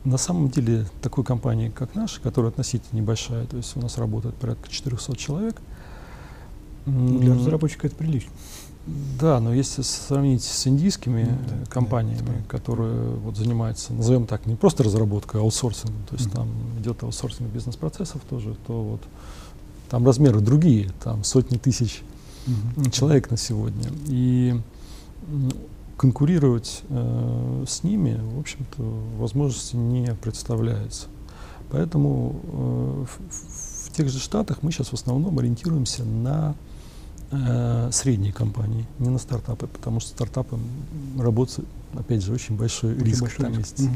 на 0.03 0.17
самом 0.17 0.49
деле 0.49 0.85
такой 1.01 1.23
компании, 1.23 1.69
как 1.69 1.95
наша, 1.95 2.21
которая 2.21 2.51
относительно 2.51 2.99
небольшая, 2.99 3.45
то 3.45 3.57
есть 3.57 3.75
у 3.75 3.79
нас 3.79 3.97
работает 3.97 4.35
порядка 4.35 4.69
400 4.69 5.15
человек. 5.15 5.61
Для 6.85 7.35
разработчика 7.35 7.87
это 7.87 7.95
прилично. 7.95 8.31
Да, 9.19 9.39
но 9.39 9.53
если 9.53 9.83
сравнить 9.83 10.43
с 10.43 10.65
индийскими 10.65 11.25
ну, 11.25 11.37
да, 11.47 11.71
компаниями, 11.71 12.25
да, 12.25 12.49
которые 12.49 13.11
вот 13.17 13.37
занимаются, 13.37 13.93
назовем 13.93 14.25
так, 14.25 14.47
не 14.47 14.55
просто 14.55 14.83
разработкой, 14.83 15.39
а 15.39 15.43
аутсорсингом, 15.43 16.01
то 16.09 16.15
есть 16.15 16.27
mm-hmm. 16.27 16.35
там 16.35 16.49
идет 16.79 17.03
аутсорсинг 17.03 17.47
бизнес-процессов 17.51 18.21
тоже, 18.27 18.55
то 18.65 18.81
вот 18.81 19.01
там 19.89 20.03
размеры 20.03 20.39
другие, 20.39 20.89
там 21.03 21.23
сотни 21.23 21.57
тысяч 21.57 22.01
mm-hmm. 22.47 22.89
человек 22.89 23.29
на 23.29 23.37
сегодня. 23.37 23.91
И 24.07 24.59
конкурировать 26.01 26.81
э, 26.89 27.63
с 27.67 27.83
ними, 27.83 28.19
в 28.19 28.39
общем-то, 28.39 28.81
возможности 29.19 29.75
не 29.75 30.15
представляется. 30.15 31.05
Поэтому 31.69 32.41
э, 32.43 33.05
в, 33.05 33.87
в 33.87 33.91
тех 33.91 34.09
же 34.09 34.17
Штатах 34.17 34.63
мы 34.63 34.71
сейчас 34.71 34.87
в 34.87 34.93
основном 34.95 35.37
ориентируемся 35.37 36.03
на 36.03 36.55
э, 37.29 37.89
средние 37.91 38.33
компании, 38.33 38.87
не 38.97 39.09
на 39.09 39.19
стартапы, 39.19 39.67
потому 39.67 39.99
что 39.99 40.09
стартапы 40.09 40.57
работают, 41.19 41.69
опять 41.93 42.23
же, 42.23 42.33
очень 42.33 42.57
большой 42.57 42.95
очень 42.95 43.05
риск. 43.05 43.21
Большой 43.21 43.45
там 43.45 43.57
риск. 43.59 43.77
есть 43.77 43.91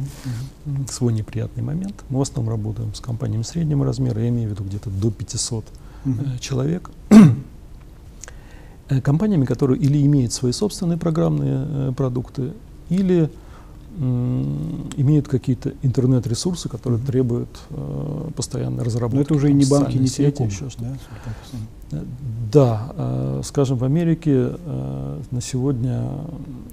угу. 0.64 0.88
свой 0.88 1.12
неприятный 1.12 1.64
момент. 1.64 2.04
Мы 2.10 2.20
в 2.20 2.22
основном 2.22 2.52
работаем 2.52 2.94
с 2.94 3.00
компаниями 3.00 3.42
среднего 3.42 3.84
размера, 3.84 4.22
я 4.22 4.30
имею 4.30 4.50
в 4.50 4.52
виду 4.52 4.64
где-то 4.64 4.92
до 4.92 5.10
500 5.10 5.66
угу. 6.06 6.14
э, 6.20 6.38
человек. 6.38 6.92
Э, 8.90 9.02
компаниями, 9.02 9.46
которые 9.46 9.80
или 9.80 10.06
имеют 10.06 10.32
свои 10.34 10.52
собственные 10.52 10.98
программные 10.98 11.68
э, 11.68 11.94
продукты, 11.96 12.54
или 12.90 13.30
имеют 13.98 15.28
каккакие-то 15.28 15.74
интернет-ресурсы, 15.82 16.68
которые 16.68 17.00
mm-hmm. 17.00 17.06
требуют 17.06 17.60
э, 17.70 18.30
постоянной 18.36 18.84
разработки. 18.84 19.16
Но 19.16 19.22
это 19.22 19.34
уже 19.36 19.50
и 19.50 19.54
не 19.54 19.66
банки, 19.66 19.96
не 19.98 20.08
сети, 20.08 20.44
еще 20.44 20.70
что 20.70 20.82
да, 20.82 20.98
э, 21.94 22.04
да 22.52 22.94
э, 22.94 23.42
скажем, 23.46 23.78
в 23.78 23.86
Америке 23.86 24.58
э, 24.58 25.22
на 25.32 25.42
сегодня 25.42 26.12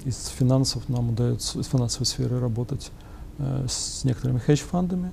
из 0.04 0.32
финансов 0.36 0.88
нам 0.88 1.10
удается, 1.10 1.60
из 1.60 1.66
финансовой 1.66 2.06
сферы 2.06 2.40
работать 2.40 2.90
э, 3.38 3.66
с 3.68 4.02
некоторыми 4.02 4.40
хедж-фандами 4.40 5.12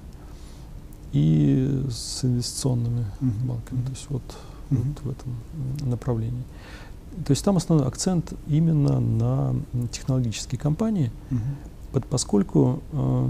и 1.13 1.85
с 1.91 2.25
инвестиционными 2.25 3.05
mm-hmm. 3.21 3.47
банками. 3.47 3.81
То 3.83 3.91
есть 3.91 4.05
вот, 4.09 4.23
mm-hmm. 4.71 4.97
вот 5.03 5.03
в 5.03 5.09
этом 5.11 5.89
направлении. 5.91 6.43
То 7.25 7.31
есть 7.31 7.43
там 7.43 7.57
основной 7.57 7.87
акцент 7.87 8.33
именно 8.47 8.99
на 8.99 9.55
технологические 9.91 10.59
компании. 10.59 11.11
Mm-hmm 11.29 11.69
поскольку 12.09 12.81
э, 12.91 13.27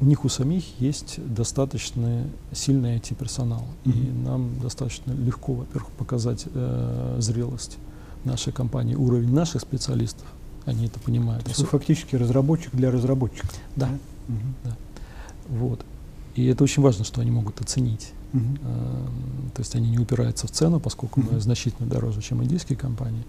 у 0.00 0.04
них 0.04 0.24
у 0.24 0.28
самих 0.28 0.80
есть 0.80 1.20
достаточно 1.24 2.26
сильный 2.52 2.96
IT-персонал. 2.96 3.64
Mm-hmm. 3.84 3.92
И 3.92 4.12
нам 4.24 4.60
достаточно 4.60 5.12
легко, 5.12 5.54
во-первых, 5.54 5.90
показать 5.92 6.46
э, 6.52 7.16
зрелость 7.20 7.78
нашей 8.24 8.52
компании, 8.52 8.94
уровень 8.94 9.32
наших 9.32 9.60
специалистов. 9.60 10.26
Они 10.66 10.86
это 10.86 10.98
понимают. 10.98 11.44
То 11.44 11.50
есть 11.50 11.60
вы 11.60 11.66
фактически 11.66 12.16
разработчик 12.16 12.74
для 12.74 12.90
разработчиков. 12.90 13.52
Да. 13.76 13.88
Да. 13.88 13.94
Mm-hmm. 14.34 14.54
да. 14.64 14.76
Вот. 15.48 15.84
И 16.34 16.46
это 16.46 16.64
очень 16.64 16.82
важно, 16.82 17.04
что 17.04 17.20
они 17.20 17.30
могут 17.30 17.60
оценить. 17.60 18.12
Uh-huh. 18.34 18.60
Э, 18.62 19.06
то 19.54 19.60
есть 19.60 19.74
они 19.74 19.90
не 19.90 19.98
упираются 19.98 20.46
в 20.46 20.50
цену, 20.50 20.80
поскольку 20.80 21.20
мы 21.20 21.40
значительно 21.40 21.88
дороже, 21.88 22.20
чем 22.20 22.42
индийские 22.42 22.76
компании. 22.76 23.24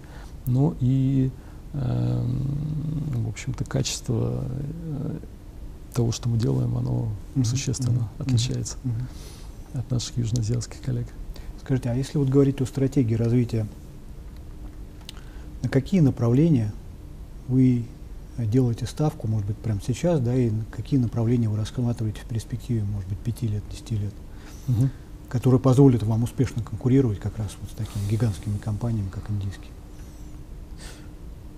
Но 0.46 0.74
и 0.80 1.30
Эм, 1.78 3.22
в 3.24 3.28
общем-то, 3.28 3.64
качество 3.64 4.42
э, 4.42 5.18
того, 5.92 6.10
что 6.10 6.28
мы 6.28 6.38
делаем, 6.38 6.76
оно 6.76 7.08
существенно 7.44 8.08
отличается 8.18 8.78
от 9.74 9.90
наших 9.90 10.16
южноазиатских 10.16 10.80
коллег. 10.80 11.06
Скажите, 11.60 11.90
а 11.90 11.94
если 11.94 12.16
вот 12.16 12.28
говорить 12.28 12.62
о 12.62 12.66
стратегии 12.66 13.14
развития, 13.14 13.66
на 15.62 15.68
какие 15.68 16.00
направления 16.00 16.72
вы 17.48 17.84
делаете 18.38 18.86
ставку, 18.86 19.28
может 19.28 19.46
быть, 19.46 19.56
прямо 19.58 19.80
сейчас, 19.86 20.20
да, 20.20 20.34
и 20.34 20.50
какие 20.70 20.98
направления 20.98 21.50
вы 21.50 21.58
рассматриваете 21.58 22.22
в 22.22 22.26
перспективе, 22.26 22.84
может 22.84 23.08
быть, 23.08 23.18
пяти 23.18 23.48
лет, 23.48 23.62
десяти 23.70 23.96
лет, 23.96 24.14
угу. 24.68 24.88
которые 25.28 25.60
позволят 25.60 26.02
вам 26.02 26.24
успешно 26.24 26.62
конкурировать 26.62 27.18
как 27.18 27.36
раз 27.38 27.48
вот 27.60 27.70
с 27.70 27.74
такими 27.74 28.08
гигантскими 28.10 28.58
компаниями, 28.58 29.08
как 29.10 29.30
индийские? 29.30 29.70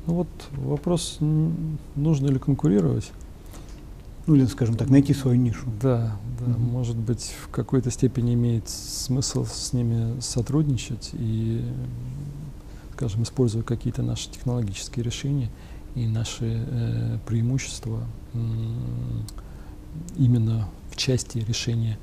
Ну 0.07 0.15
вот 0.15 0.29
вопрос, 0.53 1.19
нужно 1.21 2.29
ли 2.29 2.39
конкурировать. 2.39 3.13
Ну 4.27 4.37
или, 4.37 4.45
скажем 4.45 4.77
так, 4.77 4.91
найти 4.91 5.15
свою 5.15 5.39
нишу. 5.39 5.67
Да, 5.81 6.19
да, 6.39 6.47
mm-hmm. 6.47 6.59
может 6.59 6.97
быть, 6.97 7.35
в 7.43 7.49
какой-то 7.49 7.91
степени 7.91 8.35
имеет 8.35 8.69
смысл 8.69 9.47
с 9.47 9.73
ними 9.73 10.21
сотрудничать 10.21 11.11
и, 11.15 11.65
скажем, 12.93 13.23
используя 13.23 13.63
какие-то 13.63 14.03
наши 14.03 14.31
технологические 14.31 15.03
решения 15.03 15.51
и 15.95 16.07
наши 16.07 16.63
э, 16.67 17.19
преимущества 17.27 18.05
э, 18.35 18.39
именно 20.19 20.69
в 20.91 20.97
части 20.97 21.39
решения 21.39 21.99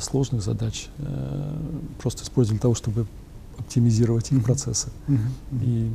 сложных 0.00 0.42
задач, 0.42 0.88
э, 0.98 1.58
просто 1.98 2.24
использовать 2.24 2.60
для 2.60 2.62
того, 2.62 2.74
чтобы 2.74 3.06
оптимизировать 3.56 4.32
их 4.32 4.42
процессы 4.42 4.88
uh-huh. 5.06 5.64
и 5.64 5.90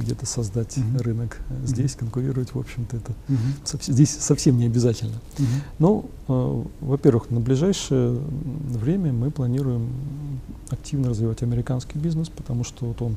где-то 0.00 0.26
создать 0.26 0.76
uh-huh. 0.76 1.02
рынок 1.02 1.40
здесь, 1.64 1.92
uh-huh. 1.92 2.00
конкурировать, 2.00 2.52
в 2.52 2.58
общем-то, 2.58 2.96
это 2.96 3.12
uh-huh. 3.28 3.36
сов- 3.64 3.84
здесь 3.84 4.10
совсем 4.10 4.58
не 4.58 4.66
обязательно. 4.66 5.14
Uh-huh. 5.38 5.44
Но, 5.78 6.04
э, 6.28 6.64
во-первых, 6.80 7.30
на 7.30 7.40
ближайшее 7.40 8.18
время 8.68 9.12
мы 9.12 9.30
планируем 9.30 9.88
активно 10.70 11.10
развивать 11.10 11.42
американский 11.42 11.98
бизнес, 11.98 12.28
потому 12.28 12.64
что 12.64 12.86
вот 12.86 13.00
он, 13.00 13.16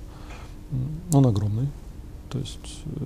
он 1.11 1.25
огромный. 1.25 1.67
То 2.29 2.37
есть, 2.37 2.83
э, 2.85 2.99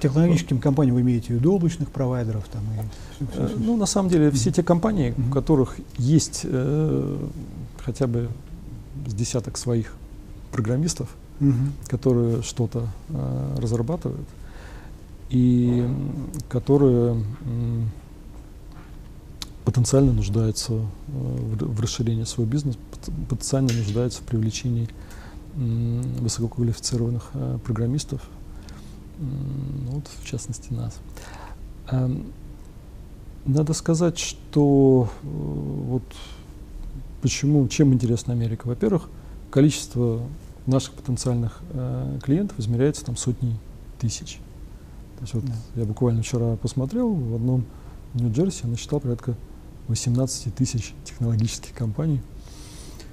технологическим 0.00 0.58
компаниям 0.58 0.94
вы 0.94 1.02
имеете 1.02 1.28
в 1.28 1.30
виду 1.30 1.54
облачных 1.54 1.90
провайдеров? 1.90 2.44
Там, 2.48 2.62
и 2.62 3.24
все, 3.26 3.26
все, 3.32 3.46
все. 3.48 3.56
Ну, 3.58 3.76
на 3.76 3.86
самом 3.86 4.08
деле, 4.08 4.30
все 4.30 4.50
те 4.50 4.62
компании, 4.62 5.10
uh-huh. 5.10 5.28
у 5.28 5.32
которых 5.32 5.76
есть 5.98 6.40
э, 6.44 7.18
хотя 7.84 8.06
бы 8.06 8.28
с 9.06 9.14
десяток 9.14 9.58
своих 9.58 9.94
программистов, 10.50 11.08
угу. 11.40 11.52
которые 11.88 12.42
что-то 12.42 12.88
э, 13.08 13.56
разрабатывают 13.58 14.28
и 15.30 15.86
которые 16.48 17.16
э, 17.16 17.82
потенциально 19.64 20.12
нуждаются 20.12 20.74
э, 20.74 20.78
в, 21.08 21.76
в 21.76 21.80
расширении 21.80 22.24
своего 22.24 22.50
бизнеса, 22.50 22.78
потенциально 23.28 23.72
нуждаются 23.72 24.22
в 24.22 24.24
привлечении 24.24 24.84
э, 24.84 25.03
высококвалифицированных 25.56 27.30
э, 27.34 27.58
программистов, 27.64 28.22
вот 29.18 30.04
в 30.20 30.26
частности 30.26 30.72
нас. 30.72 30.98
Э, 31.90 32.08
надо 33.46 33.72
сказать, 33.72 34.18
что 34.18 35.08
э, 35.22 35.26
вот 35.26 36.02
Почему, 37.24 37.66
чем 37.68 37.94
интересна 37.94 38.34
Америка? 38.34 38.66
Во-первых, 38.66 39.08
количество 39.50 40.20
наших 40.66 40.92
потенциальных 40.92 41.58
э, 41.70 42.18
клиентов 42.22 42.58
измеряется 42.58 43.02
там 43.02 43.16
сотни 43.16 43.56
тысяч. 43.98 44.40
То 45.16 45.22
есть 45.22 45.32
вот 45.32 45.44
да. 45.46 45.54
я 45.74 45.86
буквально 45.86 46.20
вчера 46.20 46.56
посмотрел, 46.56 47.14
в 47.14 47.34
одном 47.34 47.64
Нью-Джерси 48.12 48.64
я 48.64 48.68
насчитал 48.68 49.00
порядка 49.00 49.36
18 49.88 50.54
тысяч 50.54 50.92
технологических 51.04 51.72
компаний. 51.72 52.20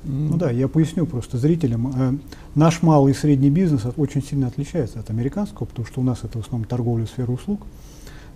Ну 0.03 0.37
да, 0.37 0.49
я 0.49 0.67
поясню 0.67 1.05
просто 1.05 1.37
зрителям. 1.37 1.93
Э, 1.95 2.17
наш 2.55 2.81
малый 2.81 3.11
и 3.11 3.15
средний 3.15 3.49
бизнес 3.49 3.83
очень 3.97 4.23
сильно 4.23 4.47
отличается 4.47 4.99
от 4.99 5.09
американского, 5.09 5.67
потому 5.67 5.85
что 5.85 6.01
у 6.01 6.03
нас 6.03 6.23
это 6.23 6.39
в 6.39 6.41
основном 6.41 6.67
торговля 6.67 7.05
сфера 7.05 7.31
услуг, 7.31 7.61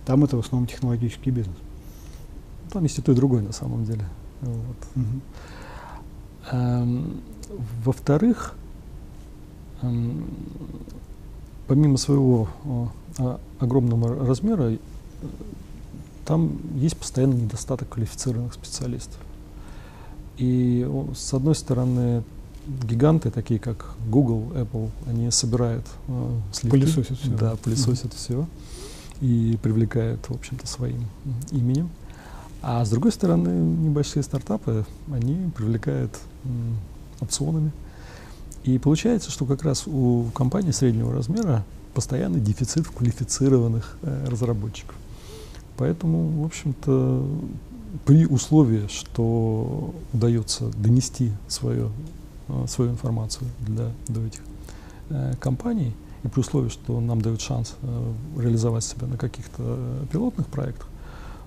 там 0.04 0.22
это 0.22 0.36
в 0.36 0.40
основном 0.40 0.68
технологический 0.68 1.30
бизнес. 1.30 1.56
Там 2.70 2.84
есть 2.84 2.98
и 2.98 3.02
то, 3.02 3.12
и 3.12 3.14
другое 3.14 3.42
на 3.42 3.52
самом 3.52 3.84
деле. 3.84 4.04
Вот. 4.42 4.76
Угу. 4.94 5.20
Эм, 6.52 7.20
во-вторых, 7.84 8.54
эм, 9.82 10.24
помимо 11.66 11.96
своего 11.96 12.48
э, 13.18 13.36
огромного 13.58 14.24
размера, 14.24 14.70
э, 14.70 14.78
там 16.24 16.58
есть 16.76 16.96
постоянный 16.96 17.42
недостаток 17.42 17.88
квалифицированных 17.88 18.54
специалистов. 18.54 19.20
И 20.38 20.88
с 21.14 21.32
одной 21.34 21.54
стороны, 21.54 22.22
гиганты, 22.66 23.30
такие 23.30 23.58
как 23.58 23.94
Google, 24.08 24.52
Apple, 24.54 24.90
они 25.08 25.30
собирают 25.30 25.86
э, 26.08 26.30
сливки. 26.52 26.78
Пылесосят 26.78 27.18
все. 27.18 27.30
Да, 27.30 27.56
пылесосят 27.56 28.12
mm-hmm. 28.12 28.16
все 28.16 28.46
и 29.20 29.58
привлекают, 29.62 30.28
в 30.28 30.32
общем-то, 30.32 30.66
своим 30.66 31.06
именем. 31.50 31.88
А 32.62 32.84
с 32.84 32.90
другой 32.90 33.12
стороны, 33.12 33.48
небольшие 33.48 34.22
стартапы, 34.22 34.84
они 35.12 35.50
привлекают 35.56 36.12
м, 36.44 36.76
опционами. 37.20 37.70
И 38.64 38.78
получается, 38.78 39.30
что 39.30 39.44
как 39.46 39.62
раз 39.62 39.86
у 39.86 40.24
компаний 40.34 40.72
среднего 40.72 41.12
размера 41.12 41.64
постоянный 41.94 42.40
дефицит 42.40 42.88
квалифицированных 42.88 43.96
э, 44.02 44.26
разработчиков. 44.28 44.96
Поэтому, 45.76 46.42
в 46.42 46.44
общем-то, 46.44 47.26
при 48.04 48.26
условии, 48.26 48.86
что 48.88 49.94
удается 50.12 50.66
донести 50.76 51.32
свою, 51.48 51.90
э, 52.48 52.66
свою 52.68 52.92
информацию 52.92 53.48
для, 53.60 53.90
до 54.08 54.24
этих 54.24 54.40
э, 55.10 55.34
компаний, 55.40 55.94
и 56.22 56.28
при 56.28 56.40
условии, 56.40 56.68
что 56.68 57.00
нам 57.00 57.20
дают 57.20 57.40
шанс 57.40 57.74
э, 57.82 58.12
реализовать 58.38 58.84
себя 58.84 59.06
на 59.06 59.16
каких-то 59.16 60.06
пилотных 60.10 60.46
проектах, 60.46 60.88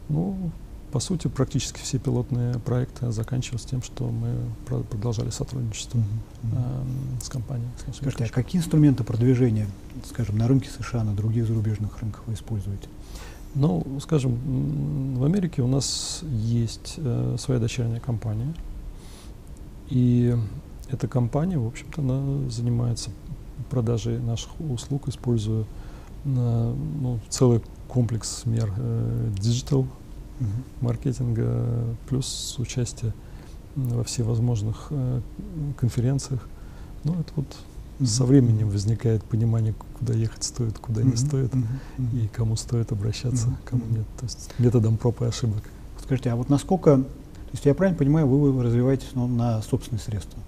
ну, 0.09 0.51
по 0.91 0.99
сути, 0.99 1.27
практически 1.27 1.79
все 1.79 1.99
пилотные 1.99 2.55
проекты 2.59 3.11
заканчиваются 3.11 3.69
тем, 3.69 3.83
что 3.83 4.09
мы 4.09 4.33
продолжали 4.65 5.29
сотрудничество 5.29 5.99
mm-hmm. 5.99 7.17
э, 7.19 7.23
с 7.23 7.29
компанией. 7.29 7.69
С 7.91 7.97
Скажите, 7.97 8.25
а 8.25 8.29
какие 8.29 8.59
инструменты 8.59 9.03
продвижения, 9.03 9.67
скажем, 10.09 10.37
на 10.37 10.47
рынке 10.47 10.69
США, 10.69 11.03
на 11.03 11.13
других 11.13 11.45
зарубежных 11.45 11.99
рынках 11.99 12.23
вы 12.25 12.33
используете? 12.33 12.87
Ну, 13.55 13.85
скажем, 13.99 15.15
в 15.15 15.23
Америке 15.23 15.61
у 15.61 15.67
нас 15.67 16.21
есть 16.23 16.95
э, 16.97 17.35
своя 17.39 17.59
дочерняя 17.59 17.99
компания, 17.99 18.53
и 19.89 20.35
эта 20.89 21.07
компания, 21.07 21.57
в 21.57 21.67
общем-то, 21.67 22.01
она 22.01 22.49
занимается 22.49 23.09
продажей 23.69 24.19
наших 24.19 24.51
услуг, 24.59 25.07
используя 25.07 25.63
э, 25.63 25.65
ну, 26.25 27.19
целый 27.29 27.61
комплекс 27.87 28.43
мер 28.45 28.71
э, 28.77 29.31
digital 29.35 29.87
маркетинга, 30.81 31.95
плюс 32.07 32.55
участие 32.59 33.13
во 33.75 34.03
всевозможных 34.03 34.87
э, 34.91 35.21
конференциях. 35.77 36.47
Ну, 37.03 37.13
это 37.19 37.33
вот. 37.35 37.57
Со 38.05 38.23
временем 38.23 38.69
возникает 38.69 39.23
понимание, 39.23 39.73
куда 39.97 40.13
ехать 40.13 40.43
стоит, 40.43 40.79
куда 40.79 41.03
не 41.03 41.15
стоит, 41.15 41.51
и 42.13 42.27
кому 42.33 42.55
стоит 42.55 42.91
обращаться, 42.91 43.57
кому 43.65 43.83
нет. 43.89 44.05
То 44.19 44.25
есть 44.25 44.51
методом 44.57 44.97
проб 44.97 45.21
и 45.21 45.25
ошибок. 45.25 45.63
Скажите, 46.01 46.31
а 46.31 46.35
вот 46.35 46.49
насколько, 46.49 46.97
то 46.97 47.51
есть 47.51 47.65
я 47.65 47.75
правильно 47.75 47.97
понимаю, 47.97 48.27
вы 48.27 48.63
развиваетесь 48.63 49.09
ну, 49.13 49.27
на 49.27 49.61
собственные 49.61 50.01
средства? 50.01 50.39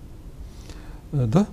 Э, 1.12 1.27
да. 1.27 1.48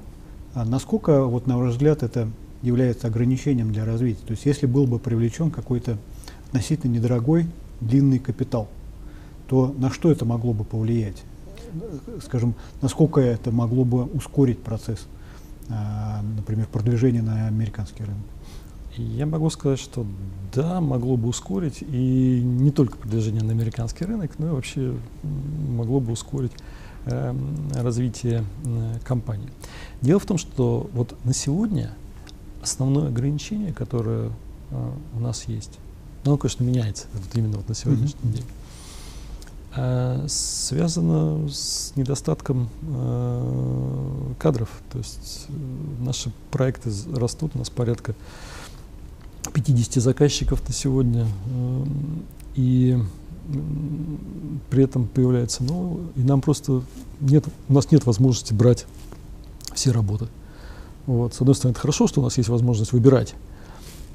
А 0.54 0.64
насколько, 0.64 1.24
вот 1.24 1.46
на 1.46 1.58
ваш 1.58 1.72
взгляд, 1.72 2.02
это 2.02 2.28
является 2.62 3.08
ограничением 3.08 3.72
для 3.72 3.84
развития? 3.84 4.24
То 4.24 4.32
есть 4.32 4.46
если 4.46 4.66
был 4.66 4.86
бы 4.86 4.98
привлечен 4.98 5.50
какой-то 5.50 5.98
относительно 6.46 6.92
недорогой 6.92 7.46
длинный 7.80 8.18
капитал, 8.18 8.68
то 9.48 9.74
на 9.78 9.90
что 9.90 10.10
это 10.10 10.24
могло 10.24 10.52
бы 10.52 10.64
повлиять? 10.64 11.22
Скажем, 12.24 12.54
насколько 12.80 13.20
это 13.20 13.50
могло 13.50 13.84
бы 13.84 14.04
ускорить 14.04 14.60
процесс, 14.62 15.06
например, 15.68 16.66
продвижения 16.66 17.22
на 17.22 17.46
американский 17.46 18.04
рынок? 18.04 18.24
Я 18.98 19.26
могу 19.26 19.48
сказать, 19.48 19.78
что 19.78 20.04
да, 20.52 20.80
могло 20.80 21.16
бы 21.16 21.28
ускорить, 21.28 21.82
и 21.82 22.40
не 22.42 22.72
только 22.72 22.96
продвижение 22.96 23.42
на 23.42 23.52
американский 23.52 24.04
рынок, 24.04 24.32
но 24.38 24.48
и 24.48 24.50
вообще 24.50 24.96
могло 25.22 26.00
бы 26.00 26.12
ускорить 26.12 26.52
э, 27.04 27.34
развитие 27.74 28.44
э, 28.64 28.98
компании. 29.04 29.48
Дело 30.02 30.18
в 30.18 30.26
том, 30.26 30.36
что 30.36 30.90
вот 30.92 31.16
на 31.24 31.32
сегодня 31.32 31.92
основное 32.60 33.08
ограничение, 33.08 33.72
которое 33.72 34.32
э, 34.70 34.90
у 35.16 35.20
нас 35.20 35.44
есть, 35.44 35.78
оно, 36.24 36.36
конечно, 36.36 36.64
меняется 36.64 37.06
вот 37.12 37.22
именно 37.34 37.58
вот 37.58 37.68
на 37.68 37.76
сегодняшний 37.76 38.30
mm-hmm. 38.30 38.34
день. 38.34 38.44
А, 39.74 40.24
связано 40.28 41.48
с 41.48 41.92
недостатком 41.96 42.68
а, 42.82 44.32
кадров. 44.38 44.70
То 44.90 44.98
есть 44.98 45.46
э, 45.48 45.52
наши 46.04 46.32
проекты 46.50 46.90
растут, 47.14 47.52
у 47.54 47.58
нас 47.58 47.68
порядка 47.68 48.14
50 49.52 50.02
заказчиков 50.02 50.66
на 50.66 50.74
сегодня. 50.74 51.26
Э, 51.26 51.84
и 52.54 52.98
при 54.70 54.84
этом 54.84 55.06
появляется 55.06 55.64
новое, 55.64 56.06
и 56.16 56.20
нам 56.20 56.40
просто 56.42 56.82
нет, 57.20 57.44
у 57.68 57.72
нас 57.72 57.90
нет 57.90 58.04
возможности 58.04 58.52
брать 58.52 58.86
все 59.74 59.90
работы. 59.90 60.28
Вот. 61.06 61.34
С 61.34 61.40
одной 61.40 61.54
стороны, 61.54 61.72
это 61.72 61.80
хорошо, 61.80 62.06
что 62.06 62.20
у 62.20 62.24
нас 62.24 62.36
есть 62.36 62.50
возможность 62.50 62.92
выбирать 62.92 63.34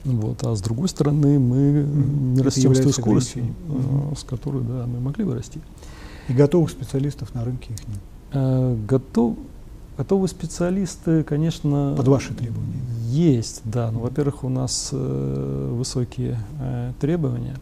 вот. 0.04 0.44
А 0.44 0.56
с 0.56 0.62
другой 0.62 0.90
стороны, 0.90 1.40
мы 1.40 1.86
не 2.36 2.42
растем 2.42 2.76
с 2.76 2.80
той 2.80 2.94
скоростью, 2.94 3.44
mm-hmm. 3.44 4.18
с 4.18 4.24
которой 4.24 4.64
да, 4.64 4.86
мы 4.86 5.00
могли 5.00 5.24
бы 5.24 5.36
расти. 5.36 5.60
И 6.28 6.34
готовых 6.34 6.70
специалистов 6.70 7.34
на 7.34 7.44
рынке 7.44 7.74
их 7.74 7.88
нет? 7.88 8.00
А, 8.32 8.78
готов, 8.86 9.38
готовые 9.98 10.30
специалисты, 10.30 11.24
конечно... 11.24 11.94
Под 11.98 12.08
ваши 12.08 12.34
требования? 12.34 12.82
Есть, 13.10 13.62
да. 13.66 13.92
Ну, 13.92 14.00
во-первых, 14.00 14.44
у 14.44 14.50
нас 14.50 14.90
э, 14.92 15.70
высокие 15.78 16.40
э, 16.60 16.94
требования. 17.00 17.56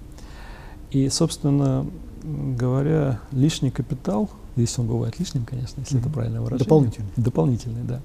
И, 0.91 1.09
собственно 1.09 1.85
говоря, 2.23 3.19
лишний 3.31 3.71
капитал, 3.71 4.29
если 4.55 4.81
он 4.81 4.87
бывает 4.87 5.19
лишним, 5.19 5.45
конечно, 5.45 5.79
если 5.79 5.97
mm-hmm. 5.97 6.01
это 6.01 6.09
правильное 6.09 6.41
выражение. 6.41 6.65
Дополнительный. 6.65 7.11
Дополнительный, 7.15 7.83
да 7.83 8.01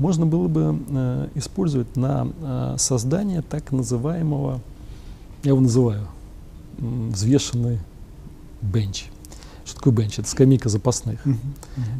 можно 0.00 0.24
было 0.26 0.48
бы 0.48 0.82
э, 0.88 1.28
использовать 1.34 1.94
на 1.94 2.26
э, 2.40 2.76
создание 2.78 3.42
так 3.42 3.70
называемого, 3.70 4.60
я 5.42 5.50
его 5.50 5.60
называю, 5.60 6.08
взвешенный 6.78 7.78
бенч. 8.62 9.06
Что 9.66 9.76
такое 9.76 9.92
бенч? 9.92 10.18
Это 10.18 10.28
скамейка 10.28 10.70
запасных. 10.70 11.24
Uh-huh. 11.26 11.36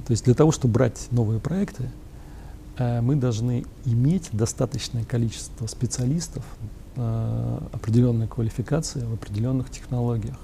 То 0.06 0.12
есть 0.12 0.24
для 0.24 0.34
того, 0.34 0.50
чтобы 0.50 0.74
брать 0.74 1.08
новые 1.10 1.40
проекты, 1.40 1.90
э, 2.78 3.02
мы 3.02 3.16
должны 3.16 3.66
иметь 3.84 4.30
достаточное 4.32 5.04
количество 5.04 5.66
специалистов 5.66 6.44
э, 6.96 7.58
определенной 7.72 8.28
квалификации 8.28 9.04
в 9.04 9.12
определенных 9.12 9.70
технологиях. 9.70 10.38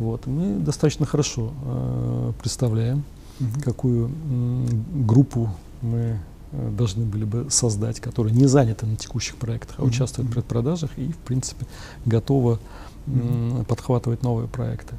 Вот. 0.00 0.26
Мы 0.26 0.58
достаточно 0.58 1.06
хорошо 1.06 1.52
э, 1.64 2.32
представляем, 2.40 3.04
uh-huh. 3.38 3.62
какую 3.62 4.08
э, 4.08 4.66
группу 5.06 5.50
мы 5.82 6.18
Э, 6.52 6.70
должны 6.70 7.04
были 7.04 7.24
бы 7.24 7.46
создать, 7.48 8.00
которые 8.00 8.34
не 8.34 8.46
заняты 8.46 8.86
на 8.86 8.96
текущих 8.96 9.36
проектах, 9.36 9.76
а 9.78 9.84
участвуют 9.84 10.28
mm-hmm. 10.28 10.32
в 10.32 10.34
предпродажах 10.34 10.90
и, 10.98 11.12
в 11.12 11.18
принципе, 11.18 11.66
готовы 12.04 12.58
mm-hmm. 13.06 13.64
подхватывать 13.66 14.22
новые 14.22 14.48
проекты. 14.48 14.96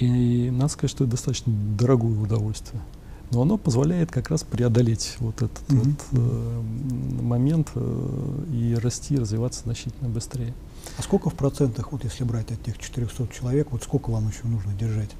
И 0.00 0.50
надо 0.50 0.68
сказать, 0.68 0.90
что 0.90 1.04
это 1.04 1.12
достаточно 1.12 1.52
дорогое 1.78 2.18
удовольствие. 2.18 2.82
Но 3.30 3.42
оно 3.42 3.56
позволяет 3.56 4.10
как 4.10 4.30
раз 4.30 4.42
преодолеть 4.42 5.16
вот 5.20 5.36
этот 5.42 5.60
mm-hmm. 5.68 5.96
вот, 6.10 6.20
э, 6.20 7.22
момент 7.22 7.70
э, 7.74 8.44
и 8.52 8.74
расти, 8.74 9.16
развиваться 9.16 9.62
значительно 9.62 10.08
быстрее. 10.08 10.54
А 10.98 11.02
сколько 11.02 11.30
в 11.30 11.34
процентах, 11.34 11.92
вот 11.92 12.04
если 12.04 12.24
брать 12.24 12.50
от 12.52 12.62
тех 12.62 12.78
400 12.78 13.28
человек, 13.28 13.68
вот 13.70 13.82
сколько 13.82 14.10
вам 14.10 14.28
еще 14.28 14.46
нужно 14.46 14.72
держать, 14.74 15.10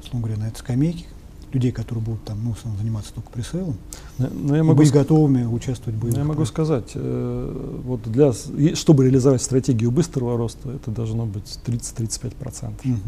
условно 0.00 0.26
говоря, 0.26 0.42
на 0.42 0.48
этой 0.48 0.58
скамейке, 0.58 1.06
людей, 1.54 1.72
которые 1.72 2.04
будут 2.04 2.24
там, 2.24 2.38
ну, 2.44 2.54
заниматься 2.78 3.14
только 3.14 3.30
пресейлом, 3.30 3.76
но, 4.18 4.28
но 4.28 4.56
я 4.56 4.64
могу 4.64 4.78
быть 4.78 4.92
готовыми 4.92 5.44
участвовать 5.44 5.96
в 5.98 6.02
боевых. 6.02 6.18
Я 6.18 6.24
могу 6.24 6.44
сказать, 6.44 6.90
э, 6.94 7.80
вот 7.84 8.02
для, 8.02 8.32
чтобы 8.74 9.04
реализовать 9.04 9.40
стратегию 9.40 9.90
быстрого 9.90 10.36
роста, 10.36 10.70
это 10.72 10.90
должно 10.90 11.26
быть 11.26 11.58
30-35%. 11.64 12.72
Угу. 12.84 12.98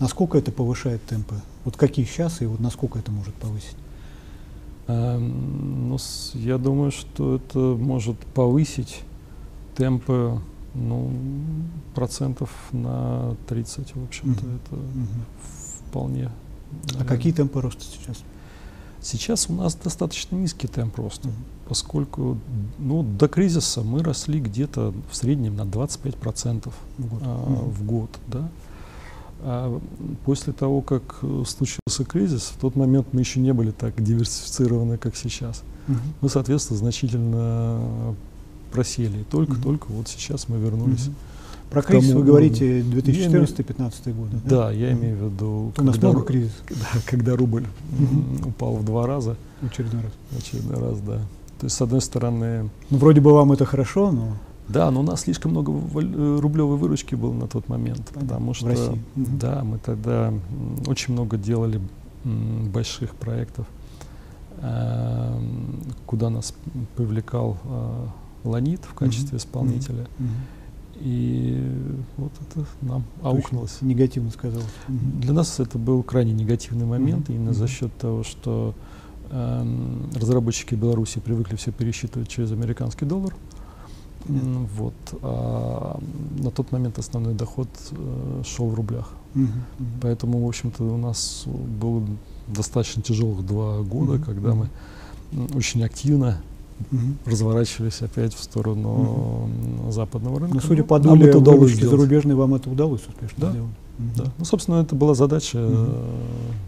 Насколько 0.00 0.38
это 0.38 0.50
повышает 0.50 1.04
темпы? 1.04 1.34
Вот 1.64 1.76
какие 1.76 2.04
сейчас 2.06 2.40
и 2.40 2.46
вот 2.46 2.60
насколько 2.60 2.98
это 2.98 3.12
может 3.12 3.34
повысить? 3.34 3.76
Э, 4.88 5.18
ну, 5.18 5.98
с, 5.98 6.32
я 6.34 6.58
думаю, 6.58 6.90
что 6.90 7.36
это 7.36 7.58
может 7.58 8.18
повысить 8.18 9.02
темпы 9.76 10.40
ну, 10.74 11.10
процентов 11.94 12.50
на 12.72 13.36
30, 13.48 13.94
в 13.94 14.04
общем-то, 14.04 14.44
угу. 14.44 14.54
это 14.54 14.74
угу. 14.74 15.06
вполне 15.88 16.30
а 16.98 17.04
какие 17.04 17.32
темпы 17.32 17.60
роста 17.60 17.84
сейчас? 17.84 18.22
Сейчас 19.00 19.50
у 19.50 19.52
нас 19.52 19.74
достаточно 19.74 20.36
низкий 20.36 20.68
темп 20.68 20.96
роста, 20.98 21.28
mm-hmm. 21.28 21.68
поскольку 21.68 22.38
ну, 22.78 23.02
до 23.02 23.26
кризиса 23.26 23.82
мы 23.82 24.02
росли 24.02 24.40
где-то 24.40 24.94
в 25.10 25.16
среднем 25.16 25.56
на 25.56 25.62
25% 25.62 26.72
в 26.98 27.08
год. 27.08 27.22
А, 27.22 27.26
mm-hmm. 27.26 27.70
в 27.70 27.84
год 27.84 28.10
да? 28.28 28.48
А 29.40 29.80
после 30.24 30.52
того, 30.52 30.82
как 30.82 31.18
случился 31.46 32.04
кризис, 32.04 32.52
в 32.56 32.60
тот 32.60 32.76
момент 32.76 33.08
мы 33.12 33.20
еще 33.20 33.40
не 33.40 33.52
были 33.52 33.72
так 33.72 34.00
диверсифицированы, 34.00 34.98
как 34.98 35.16
сейчас. 35.16 35.64
Mm-hmm. 35.88 35.96
Мы, 36.20 36.28
соответственно, 36.28 36.78
значительно 36.78 38.14
просели. 38.72 39.24
Только-только 39.30 39.88
mm-hmm. 39.88 39.96
вот 39.96 40.08
сейчас 40.08 40.48
мы 40.48 40.58
вернулись. 40.58 41.06
Mm-hmm. 41.06 41.32
Про 41.72 41.80
кризис 41.80 42.12
вы 42.12 42.22
говорите 42.22 42.80
2014-2015 42.80 44.12
годы? 44.12 44.36
Да, 44.44 44.66
да, 44.66 44.70
я 44.72 44.92
имею 44.92 45.16
в 45.16 45.32
виду... 45.32 45.72
У 45.78 45.82
нас 45.82 45.96
много 45.96 46.22
кризис. 46.22 46.52
Да, 46.68 47.00
когда 47.06 47.34
рубль 47.34 47.64
угу. 47.98 48.50
упал 48.50 48.76
в 48.76 48.84
два 48.84 49.06
раза. 49.06 49.36
Очередной 49.62 50.02
раз. 50.02 50.12
Очередной 50.38 50.78
раз, 50.78 51.00
да. 51.00 51.16
То 51.60 51.66
есть, 51.66 51.76
с 51.76 51.80
одной 51.80 52.02
стороны... 52.02 52.68
Ну, 52.90 52.98
вроде 52.98 53.22
бы 53.22 53.32
вам 53.32 53.52
это 53.52 53.64
хорошо, 53.64 54.12
но... 54.12 54.36
Да, 54.68 54.90
но 54.90 55.00
у 55.00 55.02
нас 55.02 55.22
слишком 55.22 55.52
много 55.52 55.72
э, 55.72 56.38
рублевой 56.40 56.76
выручки 56.76 57.14
было 57.14 57.32
на 57.32 57.46
тот 57.46 57.68
момент, 57.70 58.10
потому 58.12 58.52
что... 58.52 58.66
В 58.66 58.68
России. 58.68 59.00
Да, 59.16 59.64
мы 59.64 59.78
тогда 59.78 60.32
очень 60.86 61.14
много 61.14 61.38
делали 61.38 61.80
больших 62.24 63.14
проектов, 63.14 63.66
э, 64.58 65.40
куда 66.04 66.28
нас 66.28 66.54
привлекал 66.96 67.56
э, 67.64 68.06
Ланит 68.44 68.84
в 68.84 68.94
качестве 68.94 69.38
исполнителя. 69.38 70.06
Mm-hmm. 70.18 70.26
И 71.00 71.60
вот 72.16 72.32
это 72.40 72.64
нам 72.80 73.04
аукнулось. 73.22 73.78
Негативно 73.80 74.30
сказалось. 74.30 74.66
Для 74.88 75.32
нас 75.32 75.58
это 75.58 75.78
был 75.78 76.02
крайне 76.02 76.32
негативный 76.32 76.86
момент, 76.86 77.28
mm-hmm. 77.28 77.34
именно 77.34 77.52
за 77.52 77.66
счет 77.66 77.92
того, 77.96 78.22
что 78.22 78.74
э, 79.30 80.06
разработчики 80.14 80.76
Беларуси 80.76 81.18
привыкли 81.18 81.56
все 81.56 81.72
пересчитывать 81.72 82.28
через 82.28 82.52
американский 82.52 83.04
доллар. 83.04 83.34
Mm-hmm. 84.26 84.68
Вот. 84.76 84.94
А 85.22 86.00
на 86.38 86.50
тот 86.52 86.70
момент 86.70 86.98
основной 86.98 87.34
доход 87.34 87.68
э, 87.90 88.42
шел 88.44 88.68
в 88.68 88.74
рублях. 88.74 89.12
Mm-hmm. 89.34 89.84
Поэтому, 90.02 90.44
в 90.44 90.46
общем-то, 90.46 90.84
у 90.84 90.98
нас 90.98 91.44
было 91.46 92.06
достаточно 92.46 93.02
тяжелых 93.02 93.44
два 93.44 93.80
года, 93.80 94.14
mm-hmm. 94.14 94.24
когда 94.24 94.54
мы 94.54 94.68
очень 95.54 95.82
активно 95.82 96.40
угу. 96.90 97.00
разворачивались 97.26 98.02
опять 98.02 98.34
в 98.34 98.42
сторону 98.42 98.90
угу. 98.90 99.90
западного 99.90 100.40
рынка. 100.40 100.54
Но 100.54 100.60
ну, 100.60 100.66
судя 100.66 100.84
по 100.84 100.98
доле 100.98 101.28
это 101.28 101.38
зарубежной, 101.86 102.34
вам 102.34 102.54
это 102.54 102.70
удалось 102.70 103.02
успешно 103.02 103.36
да? 103.36 103.50
сделать. 103.50 103.70
Да. 104.16 104.24
Ну, 104.38 104.44
собственно, 104.44 104.76
это 104.76 104.94
была 104.94 105.14
задача, 105.14 105.58
угу. 105.58 105.92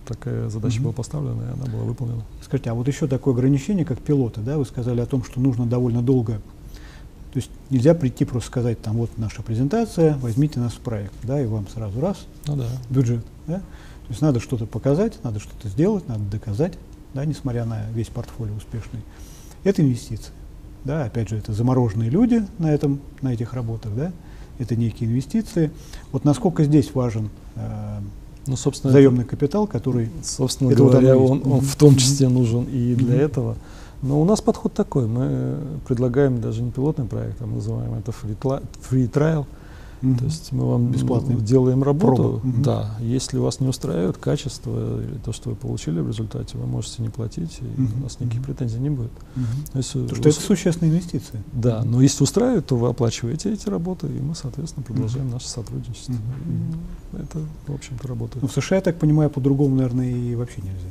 такая 0.07 0.48
задача 0.48 0.77
угу. 0.77 0.85
была 0.85 0.92
поставлена, 0.92 1.42
и 1.42 1.53
она 1.53 1.72
была 1.72 1.85
выполнена. 1.85 2.22
Скажите, 2.42 2.70
а 2.70 2.74
вот 2.74 2.87
еще 2.87 3.07
такое 3.07 3.35
ограничение, 3.35 3.85
как 3.85 3.98
пилоты, 3.98 4.40
да, 4.40 4.59
вы 4.59 4.64
сказали 4.64 5.00
о 5.00 5.07
том, 5.07 5.24
что 5.24 5.40
нужно 5.40 5.66
довольно 5.66 6.03
долго 6.03 6.40
то 7.35 7.38
есть 7.38 7.50
нельзя 7.68 7.94
прийти 7.94 8.24
просто 8.24 8.48
сказать, 8.48 8.81
там 8.81 8.96
вот 8.96 9.11
наша 9.16 9.42
презентация, 9.42 10.16
возьмите 10.18 10.61
нас 10.61 10.74
в 10.74 10.79
проект, 10.79 11.14
да, 11.24 11.42
и 11.42 11.46
вам 11.46 11.66
сразу 11.66 12.00
раз, 12.00 12.27
ну, 12.46 12.55
да. 12.55 12.68
бюджет. 12.88 13.24
Да? 13.48 13.57
То 13.57 14.11
есть 14.11 14.22
надо 14.22 14.38
что-то 14.38 14.66
показать, 14.66 15.18
надо 15.24 15.40
что-то 15.40 15.68
сделать, 15.68 16.07
надо 16.07 16.22
доказать, 16.31 16.74
да, 17.12 17.24
несмотря 17.24 17.64
на 17.64 17.90
весь 17.90 18.07
портфолио 18.07 18.55
успешный. 18.55 19.00
Это 19.64 19.83
инвестиции. 19.83 20.33
Да, 20.85 21.05
опять 21.05 21.31
же, 21.31 21.38
это 21.38 21.53
замороженные 21.53 22.11
люди 22.11 22.44
на, 22.59 22.72
этом, 22.72 23.00
на 23.22 23.33
этих 23.33 23.55
работах, 23.55 23.94
да, 23.96 24.12
это 24.59 24.77
некие 24.77 25.09
инвестиции. 25.09 25.70
Вот 26.12 26.24
насколько 26.24 26.62
здесь 26.64 26.94
важен 26.94 27.31
э, 27.57 28.00
ну, 28.46 28.57
собственно, 28.57 28.92
заемный 28.92 29.24
капитал, 29.24 29.66
который... 29.66 30.11
Собственно 30.22 30.74
говоря, 30.74 31.16
он, 31.16 31.42
он 31.44 31.61
в 31.61 31.77
том 31.77 31.96
числе 31.96 32.29
нужен 32.29 32.64
и 32.64 32.94
для 32.94 33.16
этого. 33.22 33.57
Но 34.03 34.20
у 34.20 34.24
нас 34.27 34.42
подход 34.42 34.74
такой. 34.74 35.07
Мы 35.07 35.57
предлагаем 35.88 36.40
даже 36.40 36.62
не 36.62 36.70
пилотный 36.70 37.07
проект, 37.07 37.40
а 37.40 37.46
мы 37.46 37.57
называем 37.57 37.94
это 37.94 38.12
free 38.12 39.11
trial. 39.11 39.46
Mm-hmm. 40.05 40.19
То 40.19 40.25
есть 40.25 40.53
мы 40.53 40.69
вам 40.69 40.90
бесплатно 40.90 41.35
делаем 41.37 41.83
работу. 41.83 42.40
Mm-hmm. 42.45 42.62
Да, 42.62 42.95
если 43.01 43.38
вас 43.38 43.61
не 43.61 43.69
устраивает 43.69 44.19
качество 44.19 45.01
или 45.01 45.19
то, 45.25 45.33
что 45.33 45.51
вы 45.51 45.57
получили 45.57 46.01
в 46.01 46.09
результате, 46.09 46.59
вы 46.59 46.67
можете 46.67 47.03
не 47.03 47.09
платить, 47.09 47.59
и 47.61 47.64
mm-hmm. 47.64 48.01
у 48.01 48.03
нас 48.03 48.21
никаких 48.21 48.43
претензий 48.45 48.79
не 48.79 48.90
будет. 48.90 49.12
Mm-hmm. 49.37 49.77
Если 49.77 50.03
Потому 50.03 50.21
что 50.21 50.29
это 50.29 50.40
существенная 50.40 50.93
инвестиция. 50.93 51.43
Да, 51.53 51.83
но 51.85 52.03
если 52.03 52.23
устраивает, 52.23 52.67
то 52.67 52.77
вы 52.77 52.88
оплачиваете 52.88 53.53
эти 53.53 53.69
работы, 53.69 54.07
и 54.07 54.21
мы, 54.21 54.35
соответственно, 54.35 54.85
продолжаем 54.85 55.29
mm-hmm. 55.29 55.33
наше 55.33 55.49
сотрудничество. 55.49 56.12
Mm-hmm. 56.12 57.23
Это, 57.23 57.38
в 57.67 57.75
общем-то, 57.75 58.07
работает. 58.07 58.43
Но 58.43 58.49
в 58.49 58.53
США, 58.53 58.77
я 58.77 58.83
так 58.83 58.99
понимаю, 58.99 59.31
по-другому, 59.31 59.77
наверное, 59.77 60.11
и 60.11 60.35
вообще 60.35 60.61
нельзя. 60.61 60.90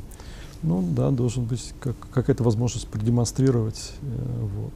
Ну 0.64 0.82
да, 0.96 1.10
должен 1.10 1.44
быть 1.44 1.74
как, 1.78 1.94
какая-то 2.12 2.42
возможность 2.42 2.88
продемонстрировать. 2.88 3.92
Э, 4.00 4.48
вот. 4.56 4.72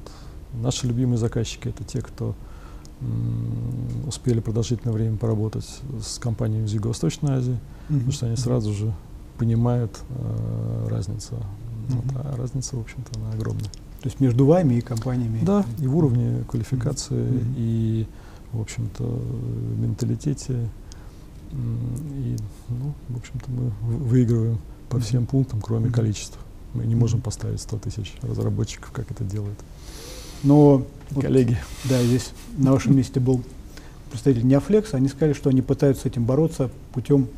Наши 0.63 0.87
любимые 0.87 1.19
заказчики 1.19 1.69
это 1.69 1.83
те, 1.83 2.03
кто 2.03 2.35
успели 4.07 4.41
продолжительное 4.41 4.93
время 4.93 5.17
поработать 5.17 5.81
с 6.03 6.19
компаниями 6.19 6.67
из 6.67 6.73
Юго-Восточной 6.73 7.33
Азии, 7.33 7.53
mm-hmm. 7.53 7.95
потому 7.95 8.13
что 8.13 8.27
они 8.27 8.37
сразу 8.37 8.73
же 8.73 8.93
понимают 9.39 10.01
э, 10.11 10.87
разницу. 10.89 11.35
Mm-hmm. 11.35 11.95
Вот, 11.95 12.05
а 12.17 12.37
разница, 12.37 12.77
в 12.77 12.81
общем-то, 12.81 13.21
она 13.21 13.33
огромная. 13.33 13.71
То 14.01 14.07
есть 14.07 14.21
между 14.21 14.47
вами 14.47 14.75
и 14.75 14.81
компаниями? 14.81 15.41
Да, 15.43 15.65
и 15.79 15.87
в 15.87 15.97
уровне 15.97 16.45
квалификации, 16.49 17.17
mm-hmm. 17.17 17.55
и, 17.57 18.07
в 18.53 18.61
общем-то, 18.61 19.05
менталитете. 19.79 20.69
И, 21.53 22.37
ну, 22.69 22.95
в 23.09 23.17
общем-то, 23.17 23.51
мы 23.51 23.71
выигрываем 23.81 24.59
по 24.91 24.99
всем 25.01 25.27
пунктам, 25.27 25.61
кроме 25.61 25.87
mm-hmm. 25.87 25.93
количества. 25.93 26.41
Мы 26.75 26.85
не 26.85 26.95
можем 26.95 27.21
поставить 27.21 27.61
100 27.61 27.79
тысяч 27.79 28.15
разработчиков, 28.23 28.91
как 28.93 29.11
это 29.11 29.25
делают. 29.25 29.59
Но 30.43 30.85
коллеги. 31.15 31.59
Вот, 31.85 31.91
да, 31.91 32.03
здесь 32.03 32.31
на 32.57 32.73
вашем 32.73 32.97
месте 32.97 33.21
был 33.21 33.43
представитель 34.11 34.47
Неофлекса, 34.47 34.97
они 34.97 35.09
сказали, 35.09 35.33
что 35.33 35.51
они 35.51 35.63
пытаются 35.63 36.05
с 36.05 36.07
этим 36.07 36.25
бороться 36.25 36.71
путем 36.93 37.29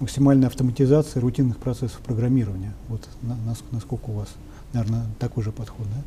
максимальной 0.00 0.46
автоматизации 0.46 1.20
рутинных 1.20 1.58
процессов 1.58 1.98
программирования. 2.00 2.74
Вот 2.88 3.08
на, 3.22 3.36
насколько 3.72 4.10
у 4.10 4.14
вас, 4.14 4.28
наверное, 4.72 5.06
такой 5.18 5.42
же 5.44 5.52
подход, 5.52 5.86
да? 5.86 6.02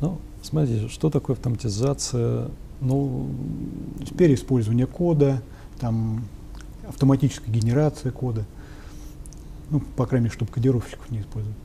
Ну, 0.00 0.20
смотрите, 0.42 0.88
что 0.88 1.10
такое 1.10 1.36
автоматизация? 1.36 2.48
Ну, 2.80 3.28
переиспользование 4.18 4.86
кода, 4.86 5.40
там 5.78 6.24
автоматическая 6.88 7.54
генерация 7.54 8.10
кода. 8.10 8.44
Ну, 9.70 9.80
по 9.80 10.06
крайней 10.06 10.24
мере, 10.24 10.34
чтобы 10.34 10.50
кодировщиков 10.50 11.08
не 11.10 11.20
использовать. 11.20 11.56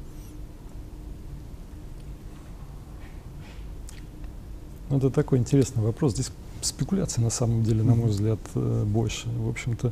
Ну, 4.90 4.98
это 4.98 5.10
такой 5.10 5.40
интересный 5.40 5.84
вопрос. 5.84 6.14
Здесь 6.14 6.32
спекуляции 6.62 7.22
на 7.22 7.30
самом 7.30 7.64
деле, 7.64 7.84
на 7.84 7.96
мой 7.96 8.10
взгляд, 8.10 8.40
э, 8.56 8.84
больше. 8.86 9.28
В 9.30 9.50
общем-то, 9.50 9.92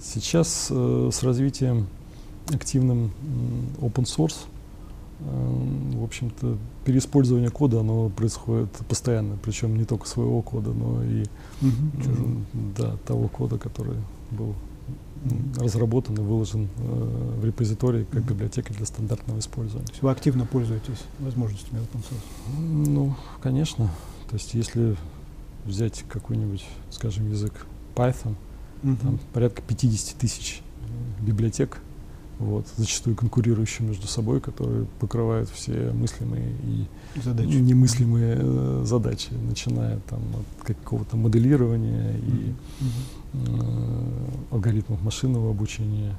сейчас 0.00 0.68
э, 0.70 1.10
с 1.12 1.22
развитием 1.22 1.86
активным 2.48 3.10
open 3.80 4.04
source, 4.04 4.46
э, 5.20 5.96
в 5.96 6.04
общем-то, 6.04 6.56
переиспользование 6.84 7.50
кода, 7.50 7.80
оно 7.80 8.08
происходит 8.08 8.70
постоянно, 8.88 9.36
причем 9.42 9.76
не 9.76 9.84
только 9.84 10.06
своего 10.06 10.42
кода, 10.42 10.70
но 10.70 11.02
и 11.04 11.24
mm-hmm. 11.60 12.44
да, 12.76 12.96
того 13.06 13.28
кода, 13.28 13.58
который 13.58 13.96
был 14.30 14.54
разработан 15.58 16.16
и 16.16 16.20
выложен 16.20 16.68
э, 16.78 17.36
в 17.40 17.44
репозитории 17.44 18.06
как 18.10 18.24
библиотека 18.24 18.72
для 18.72 18.86
стандартного 18.86 19.38
использования. 19.38 19.86
То 19.86 19.92
есть 19.92 20.02
вы 20.02 20.10
активно 20.10 20.46
пользуетесь 20.46 21.04
возможностями 21.18 21.80
open 21.80 22.00
source? 22.00 22.58
Ну, 22.58 23.14
конечно. 23.42 23.90
То 24.30 24.36
есть 24.36 24.54
если 24.54 24.96
взять 25.66 26.04
какой-нибудь, 26.08 26.64
скажем, 26.90 27.28
язык 27.28 27.66
Python, 27.96 28.36
uh-huh. 28.84 28.96
там 29.02 29.18
порядка 29.32 29.60
50 29.60 30.16
тысяч 30.16 30.62
библиотек, 31.20 31.78
вот, 32.38 32.66
зачастую 32.76 33.16
конкурирующие 33.16 33.86
между 33.86 34.06
собой, 34.06 34.40
которые 34.40 34.86
покрывают 35.00 35.50
все 35.50 35.90
мыслимые 35.92 36.52
и 36.62 36.86
задачи. 37.22 37.48
немыслимые 37.48 38.38
э, 38.40 38.82
задачи, 38.86 39.30
начиная 39.32 39.98
там, 40.08 40.20
от 40.36 40.64
какого-то 40.64 41.16
моделирования 41.16 42.16
и 42.18 42.54
uh-huh. 42.84 43.34
э, 43.34 44.54
алгоритмов 44.54 45.02
машинного 45.02 45.50
обучения, 45.50 46.16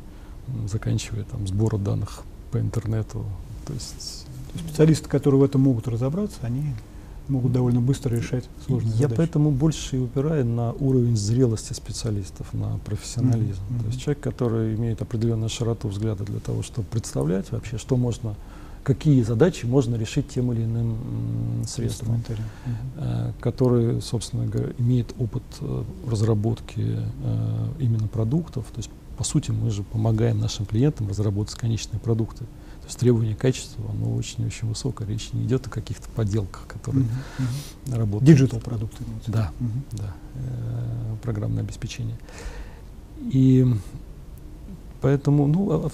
заканчивая 0.67 1.23
там, 1.23 1.47
сбора 1.47 1.77
данных 1.77 2.23
по 2.51 2.59
интернету. 2.59 3.25
То 3.65 3.73
есть, 3.73 4.25
То 4.51 4.57
есть 4.57 4.67
специалисты, 4.67 5.07
которые 5.07 5.39
в 5.39 5.43
этом 5.45 5.61
могут 5.61 5.87
разобраться, 5.87 6.39
они 6.41 6.75
могут 7.31 7.53
довольно 7.53 7.81
быстро 7.81 8.15
решать 8.15 8.47
сложные 8.65 8.91
Я 8.91 9.03
задачи. 9.03 9.17
поэтому 9.17 9.51
больше 9.51 9.97
и 9.97 9.99
упираю 9.99 10.45
на 10.45 10.73
уровень 10.73 11.15
зрелости 11.15 11.73
специалистов, 11.73 12.53
на 12.53 12.77
профессионализм. 12.85 13.61
Mm-hmm. 13.69 13.79
То 13.81 13.87
есть 13.87 14.01
человек, 14.01 14.23
который 14.23 14.75
имеет 14.75 15.01
определенную 15.01 15.49
широту 15.49 15.87
взгляда 15.87 16.23
для 16.25 16.39
того, 16.39 16.61
чтобы 16.61 16.87
представлять 16.89 17.51
вообще, 17.51 17.77
что 17.77 17.95
можно, 17.95 18.35
какие 18.83 19.23
задачи 19.23 19.65
можно 19.65 19.95
решить 19.95 20.27
тем 20.29 20.51
или 20.51 20.63
иным 20.63 20.97
средством, 21.65 22.21
mm-hmm. 22.27 23.33
который, 23.39 24.01
собственно 24.01 24.45
говоря, 24.45 24.73
имеет 24.77 25.15
опыт 25.17 25.43
э, 25.61 25.83
разработки 26.09 26.97
э, 26.97 27.67
именно 27.79 28.07
продуктов. 28.07 28.65
То 28.71 28.77
есть, 28.77 28.89
по 29.17 29.23
сути, 29.23 29.51
мы 29.51 29.71
же 29.71 29.83
помогаем 29.83 30.39
нашим 30.39 30.65
клиентам 30.65 31.07
разработать 31.07 31.55
конечные 31.55 31.99
продукты. 31.99 32.43
То 32.43 32.45
есть 32.91 32.99
требование 32.99 33.35
качества, 33.35 33.85
оно 33.89 34.13
очень-очень 34.15 34.67
высокое. 34.67 35.07
Речь 35.07 35.31
не 35.33 35.43
идет 35.45 35.65
о 35.67 35.69
каких-то 35.69 36.09
поделках, 36.09 36.67
которые 36.67 37.05
mm-hmm. 37.05 37.97
работают. 37.97 38.23
Digital 38.23 38.59
продукты. 38.59 39.03
Да, 39.27 39.51
mm-hmm. 39.59 39.97
да. 39.97 40.15
Э, 40.35 41.15
программное 41.23 41.63
обеспечение. 41.63 42.17
И 43.21 43.65
поэтому, 44.99 45.47
ну, 45.47 45.71
а, 45.71 45.89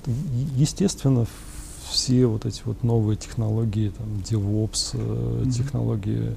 естественно, 0.55 1.27
все 1.89 2.25
вот 2.25 2.45
эти 2.45 2.61
вот 2.65 2.83
новые 2.83 3.15
технологии, 3.15 3.89
там, 3.89 4.07
DevOps, 4.27 4.95
mm-hmm. 4.95 5.51
технологии 5.51 6.35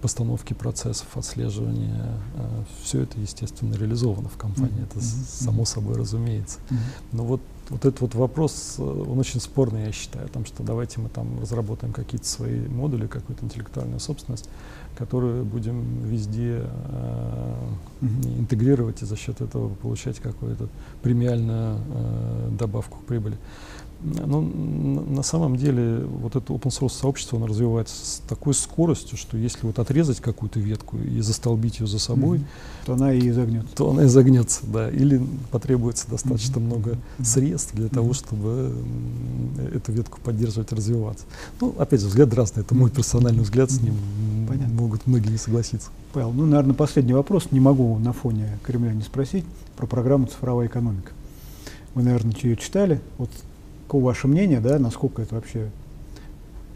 постановки 0.00 0.52
процессов, 0.52 1.08
отслеживания, 1.16 2.16
э, 2.36 2.62
все 2.84 3.00
это, 3.00 3.18
естественно, 3.18 3.74
реализовано 3.74 4.28
в 4.28 4.36
компании, 4.36 4.82
mm-hmm. 4.82 4.98
это 4.98 5.00
само 5.00 5.64
собой 5.64 5.96
разумеется. 5.96 6.60
Mm-hmm. 6.70 6.76
Но 7.10 7.24
вот, 7.24 7.40
вот 7.70 7.84
этот 7.84 8.00
вот 8.00 8.14
вопрос, 8.14 8.76
э, 8.78 8.82
он 8.82 9.18
очень 9.18 9.40
спорный, 9.40 9.86
я 9.86 9.92
считаю, 9.92 10.26
о 10.26 10.28
том, 10.28 10.44
что 10.44 10.62
давайте 10.62 11.00
мы 11.00 11.08
там 11.08 11.40
разработаем 11.40 11.92
какие-то 11.92 12.26
свои 12.26 12.60
модули, 12.60 13.06
какую-то 13.06 13.44
интеллектуальную 13.44 14.00
собственность, 14.00 14.48
которую 14.96 15.44
будем 15.44 16.02
везде 16.02 16.64
э, 16.64 17.54
интегрировать 18.38 19.02
и 19.02 19.06
за 19.06 19.16
счет 19.16 19.40
этого 19.40 19.72
получать 19.74 20.18
какую-то 20.18 20.68
премиальную 21.02 21.78
э, 21.78 22.48
добавку 22.58 22.98
к 22.98 23.04
прибыли. 23.04 23.38
Но 24.02 24.40
на 24.40 25.22
самом 25.22 25.56
деле 25.56 26.04
вот 26.04 26.34
это 26.34 26.52
open 26.52 26.70
source 26.70 26.92
сообщество 26.92 27.36
оно 27.36 27.46
развивается 27.46 27.94
с 27.94 28.22
такой 28.26 28.54
скоростью, 28.54 29.18
что 29.18 29.36
если 29.36 29.66
вот 29.66 29.78
отрезать 29.78 30.20
какую-то 30.20 30.58
ветку 30.58 30.96
и 30.96 31.20
застолбить 31.20 31.80
ее 31.80 31.86
за 31.86 31.98
собой, 31.98 32.38
mm 32.38 32.40
-hmm. 32.40 32.86
то 32.86 32.94
она 32.94 33.12
и 33.12 33.28
изогнется. 33.28 33.76
То 33.76 33.90
она 33.90 34.06
изогнется, 34.06 34.60
да. 34.66 34.90
Или 34.90 35.20
потребуется 35.50 36.08
достаточно 36.10 36.58
mm 36.58 36.62
-hmm. 36.62 36.66
много 36.66 36.98
средств 37.22 37.74
для 37.74 37.86
mm 37.86 37.90
-hmm. 37.90 37.94
того, 37.94 38.12
чтобы 38.14 38.74
эту 39.74 39.92
ветку 39.92 40.18
поддерживать, 40.24 40.72
развиваться. 40.72 41.24
Ну, 41.60 41.74
опять 41.78 42.00
же, 42.00 42.06
взгляд 42.06 42.32
разный. 42.34 42.62
Это 42.62 42.74
мой 42.74 42.90
персональный 42.90 43.42
взгляд, 43.42 43.70
с 43.70 43.80
ним 43.80 43.94
Понятно. 44.48 44.74
могут 44.74 45.06
многие 45.06 45.30
не 45.30 45.38
согласиться. 45.38 45.90
Павел, 46.12 46.32
ну, 46.32 46.46
наверное, 46.46 46.74
последний 46.74 47.12
вопрос. 47.12 47.48
Не 47.50 47.60
могу 47.60 47.98
на 47.98 48.12
фоне 48.12 48.58
Кремля 48.64 48.92
не 48.92 49.02
спросить 49.02 49.44
про 49.76 49.86
программу 49.86 50.26
«Цифровая 50.26 50.68
экономика». 50.68 51.12
Вы, 51.94 52.02
наверное, 52.02 52.34
ее 52.42 52.56
читали. 52.56 53.00
Вот 53.18 53.30
Каково 53.90 54.04
ваше 54.04 54.28
мнение, 54.28 54.60
да, 54.60 54.78
насколько 54.78 55.20
это 55.20 55.34
вообще 55.34 55.68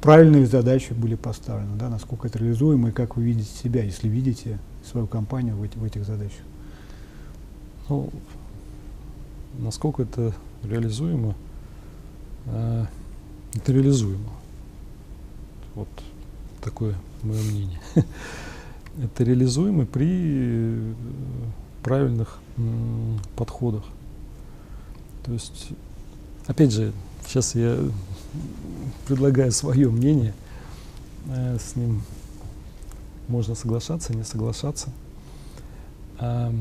правильные 0.01 0.47
задачи 0.47 0.93
были 0.95 1.15
поставлены, 1.15 1.77
да, 1.77 1.89
насколько 1.89 2.27
это 2.27 2.41
реализуемо 2.41 2.89
и 2.89 2.91
как 2.91 3.15
вы 3.15 3.23
видите 3.23 3.51
себя, 3.51 3.85
если 3.85 4.09
видите 4.09 4.59
свою 4.85 5.07
компанию 5.07 5.55
в, 5.55 5.63
эти, 5.63 5.79
в 5.79 5.85
этих 5.85 6.05
задачах? 6.05 6.41
Ну, 7.89 8.11
насколько 9.61 10.03
это 10.03 10.35
реализуемо? 10.65 11.37
Э, 12.47 12.87
это 13.55 13.73
реализуемо. 13.73 14.31
Вот 15.77 15.89
такое 16.63 16.97
мое 17.23 17.41
мнение. 17.43 17.79
это 19.01 19.23
реализуемо 19.23 19.87
при 19.87 20.97
правильных 21.85 22.41
подходах. 23.37 23.85
То 25.25 25.33
есть 25.33 25.75
Опять 26.47 26.73
же, 26.73 26.93
сейчас 27.27 27.55
я 27.55 27.79
предлагаю 29.07 29.51
свое 29.53 29.91
мнение, 29.91 30.35
э, 31.27 31.59
с 31.59 31.77
ним 31.77 32.03
можно 33.29 33.55
соглашаться, 33.55 34.15
не 34.15 34.25
соглашаться. 34.25 34.91
А, 36.19 36.53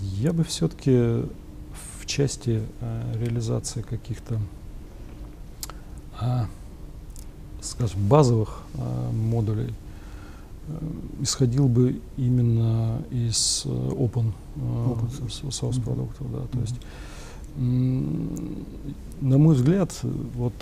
я 0.00 0.32
бы 0.32 0.44
все-таки 0.44 1.24
в 2.00 2.06
части 2.06 2.62
э, 2.80 3.14
реализации 3.20 3.82
каких-то, 3.82 4.40
а, 6.18 6.46
скажем, 7.60 8.08
базовых 8.08 8.62
а, 8.76 9.12
модулей 9.12 9.74
э, 10.68 10.78
исходил 11.20 11.68
бы 11.68 12.00
именно 12.16 13.02
из 13.10 13.64
open, 13.66 14.32
open 14.56 15.10
source 15.28 15.82
продуктов. 15.82 16.32
Да, 16.32 16.40
то 16.50 16.60
есть 16.60 16.76
на 17.58 19.38
мой 19.38 19.54
взгляд, 19.54 19.92
вот 20.34 20.54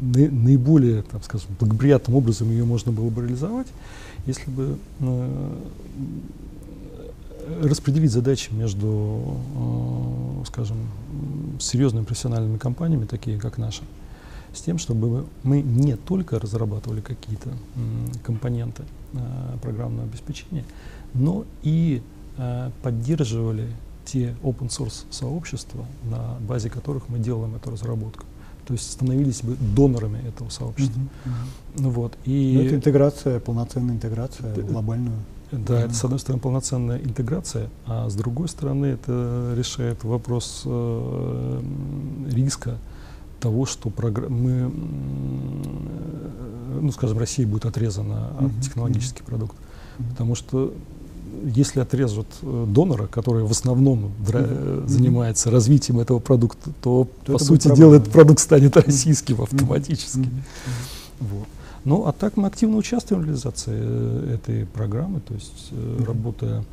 наиболее, 0.00 1.02
так 1.02 1.24
скажем, 1.24 1.48
благоприятным 1.58 2.16
образом 2.16 2.50
ее 2.50 2.64
можно 2.64 2.92
было 2.92 3.10
бы 3.10 3.22
реализовать, 3.22 3.68
если 4.26 4.50
бы 4.50 4.78
э, 5.00 5.56
распределить 7.62 8.10
задачи 8.10 8.52
между, 8.52 9.38
э, 9.56 10.44
скажем, 10.46 10.76
серьезными 11.58 12.04
профессиональными 12.04 12.58
компаниями, 12.58 13.04
такие 13.04 13.38
как 13.38 13.58
наша, 13.58 13.82
с 14.54 14.60
тем, 14.62 14.78
чтобы 14.78 15.26
мы 15.42 15.62
не 15.62 15.96
только 15.96 16.38
разрабатывали 16.38 17.00
какие-то 17.00 17.50
компоненты 18.24 18.82
э, 19.12 19.18
программного 19.62 20.04
обеспечения, 20.04 20.64
но 21.14 21.44
и 21.62 22.02
поддерживали 22.82 23.66
те 24.04 24.34
open 24.42 24.68
source 24.68 25.04
сообщества, 25.10 25.84
на 26.04 26.36
базе 26.40 26.70
которых 26.70 27.08
мы 27.08 27.18
делаем 27.18 27.54
эту 27.54 27.70
разработку. 27.70 28.24
То 28.66 28.74
есть 28.74 28.90
становились 28.92 29.42
бы 29.42 29.56
донорами 29.56 30.18
этого 30.28 30.48
сообщества. 30.48 31.00
Uh-huh, 31.00 31.28
uh-huh. 31.28 31.80
Ну, 31.80 31.90
вот, 31.90 32.16
и 32.24 32.52
Но 32.56 32.62
это 32.62 32.76
интеграция, 32.76 33.40
полноценная 33.40 33.94
интеграция 33.94 34.52
это, 34.52 34.62
глобальную. 34.62 35.16
Да, 35.50 35.80
uh-huh. 35.80 35.86
это 35.86 35.94
с 35.94 36.04
одной 36.04 36.20
стороны 36.20 36.40
полноценная 36.40 36.98
интеграция, 36.98 37.68
а 37.86 38.08
с 38.08 38.14
другой 38.14 38.48
стороны 38.48 38.86
это 38.86 39.54
решает 39.56 40.04
вопрос 40.04 40.62
э, 40.66 41.62
риска 42.30 42.78
того, 43.40 43.66
что 43.66 43.92
мы, 44.28 44.72
ну, 46.80 46.92
скажем, 46.92 47.18
Россия 47.18 47.46
будет 47.46 47.64
отрезана 47.64 48.28
от 48.38 48.52
uh-huh, 48.52 48.60
технологических 48.60 49.22
uh-huh. 49.22 49.26
продуктов. 49.26 49.58
Uh-huh. 49.98 50.10
Потому 50.10 50.34
что 50.36 50.74
если 51.44 51.80
отрежут 51.80 52.26
э, 52.42 52.66
донора, 52.68 53.06
который 53.06 53.44
в 53.44 53.50
основном 53.50 54.12
mm-hmm. 54.20 54.86
занимается 54.86 55.50
развитием 55.50 56.00
этого 56.00 56.18
продукта, 56.18 56.70
то, 56.82 57.08
то 57.24 57.34
по 57.34 57.38
сути 57.38 57.74
дела 57.74 57.94
этот 57.94 58.12
продукт 58.12 58.40
станет 58.40 58.76
российским 58.76 59.42
автоматически. 59.42 60.18
Mm-hmm. 60.18 61.20
Вот. 61.20 61.48
Ну, 61.84 62.06
а 62.06 62.12
так 62.12 62.36
мы 62.36 62.46
активно 62.46 62.76
участвуем 62.76 63.22
в 63.22 63.24
реализации 63.24 63.74
э, 63.74 64.34
этой 64.34 64.66
программы, 64.66 65.20
то 65.20 65.34
есть 65.34 65.70
mm-hmm. 65.70 66.04
работая 66.04 66.64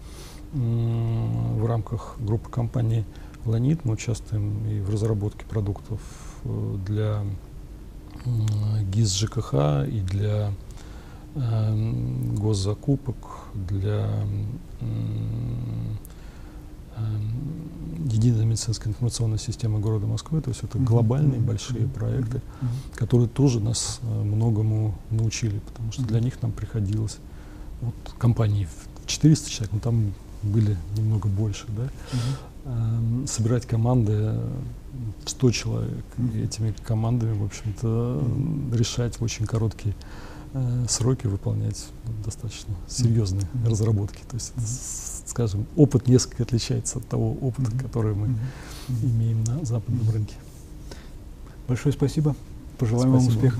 в 0.53 1.65
рамках 1.65 2.15
группы 2.19 2.49
компаний 2.49 3.03
Ланит, 3.45 3.83
мы 3.83 3.93
участвуем 3.93 4.65
и 4.65 4.79
в 4.79 4.89
разработке 4.89 5.45
продуктов 5.45 5.99
для 6.85 7.21
ГИС 8.93 9.13
ЖКХ 9.13 9.53
и 9.87 10.01
для 10.09 10.53
госзакупок 11.37 13.17
для 13.53 14.07
эм, 14.81 15.97
единой 18.11 18.45
медицинской 18.45 18.91
информационной 18.91 19.37
системы 19.37 19.79
города 19.79 20.07
Москвы. 20.07 20.41
То 20.41 20.49
есть 20.49 20.63
это 20.63 20.79
глобальные 20.79 21.39
большие 21.39 21.87
проекты, 21.87 22.41
которые 22.95 23.27
тоже 23.27 23.59
нас 23.59 23.99
э, 24.01 24.23
многому 24.23 24.97
научили, 25.11 25.59
потому 25.59 25.91
что 25.91 26.03
для 26.03 26.19
них 26.19 26.41
нам 26.41 26.51
приходилось, 26.51 27.17
вот 27.81 27.93
компании 28.17 28.67
400 29.05 29.49
человек, 29.49 29.73
но 29.73 29.79
там 29.79 30.13
были 30.41 30.77
немного 30.97 31.27
больше, 31.27 31.65
да, 31.69 31.89
эм, 32.65 33.27
собирать 33.27 33.65
команды 33.65 34.39
100 35.25 35.51
человек, 35.51 36.05
и 36.33 36.39
этими 36.39 36.73
командами, 36.83 37.37
в 37.37 37.43
общем-то, 37.43 38.23
решать 38.73 39.19
в 39.19 39.23
очень 39.23 39.45
короткие 39.45 39.93
Э, 39.93 40.36
сроки 40.87 41.27
выполнять 41.27 41.87
достаточно 42.25 42.73
серьезные 42.87 43.43
mm-hmm. 43.43 43.69
разработки. 43.69 44.23
То 44.27 44.35
есть, 44.35 44.53
mm-hmm. 44.55 45.29
скажем, 45.29 45.65
опыт 45.75 46.07
несколько 46.07 46.43
отличается 46.43 46.99
от 46.99 47.07
того 47.07 47.33
опыта, 47.41 47.71
mm-hmm. 47.71 47.83
который 47.83 48.15
мы 48.15 48.27
mm-hmm. 48.27 49.05
имеем 49.05 49.43
на 49.43 49.63
западном 49.65 50.09
рынке. 50.09 50.35
Большое 51.67 51.93
спасибо. 51.93 52.35
Пожелаем 52.77 53.11
спасибо. 53.13 53.29
вам 53.29 53.37
успеха. 53.37 53.59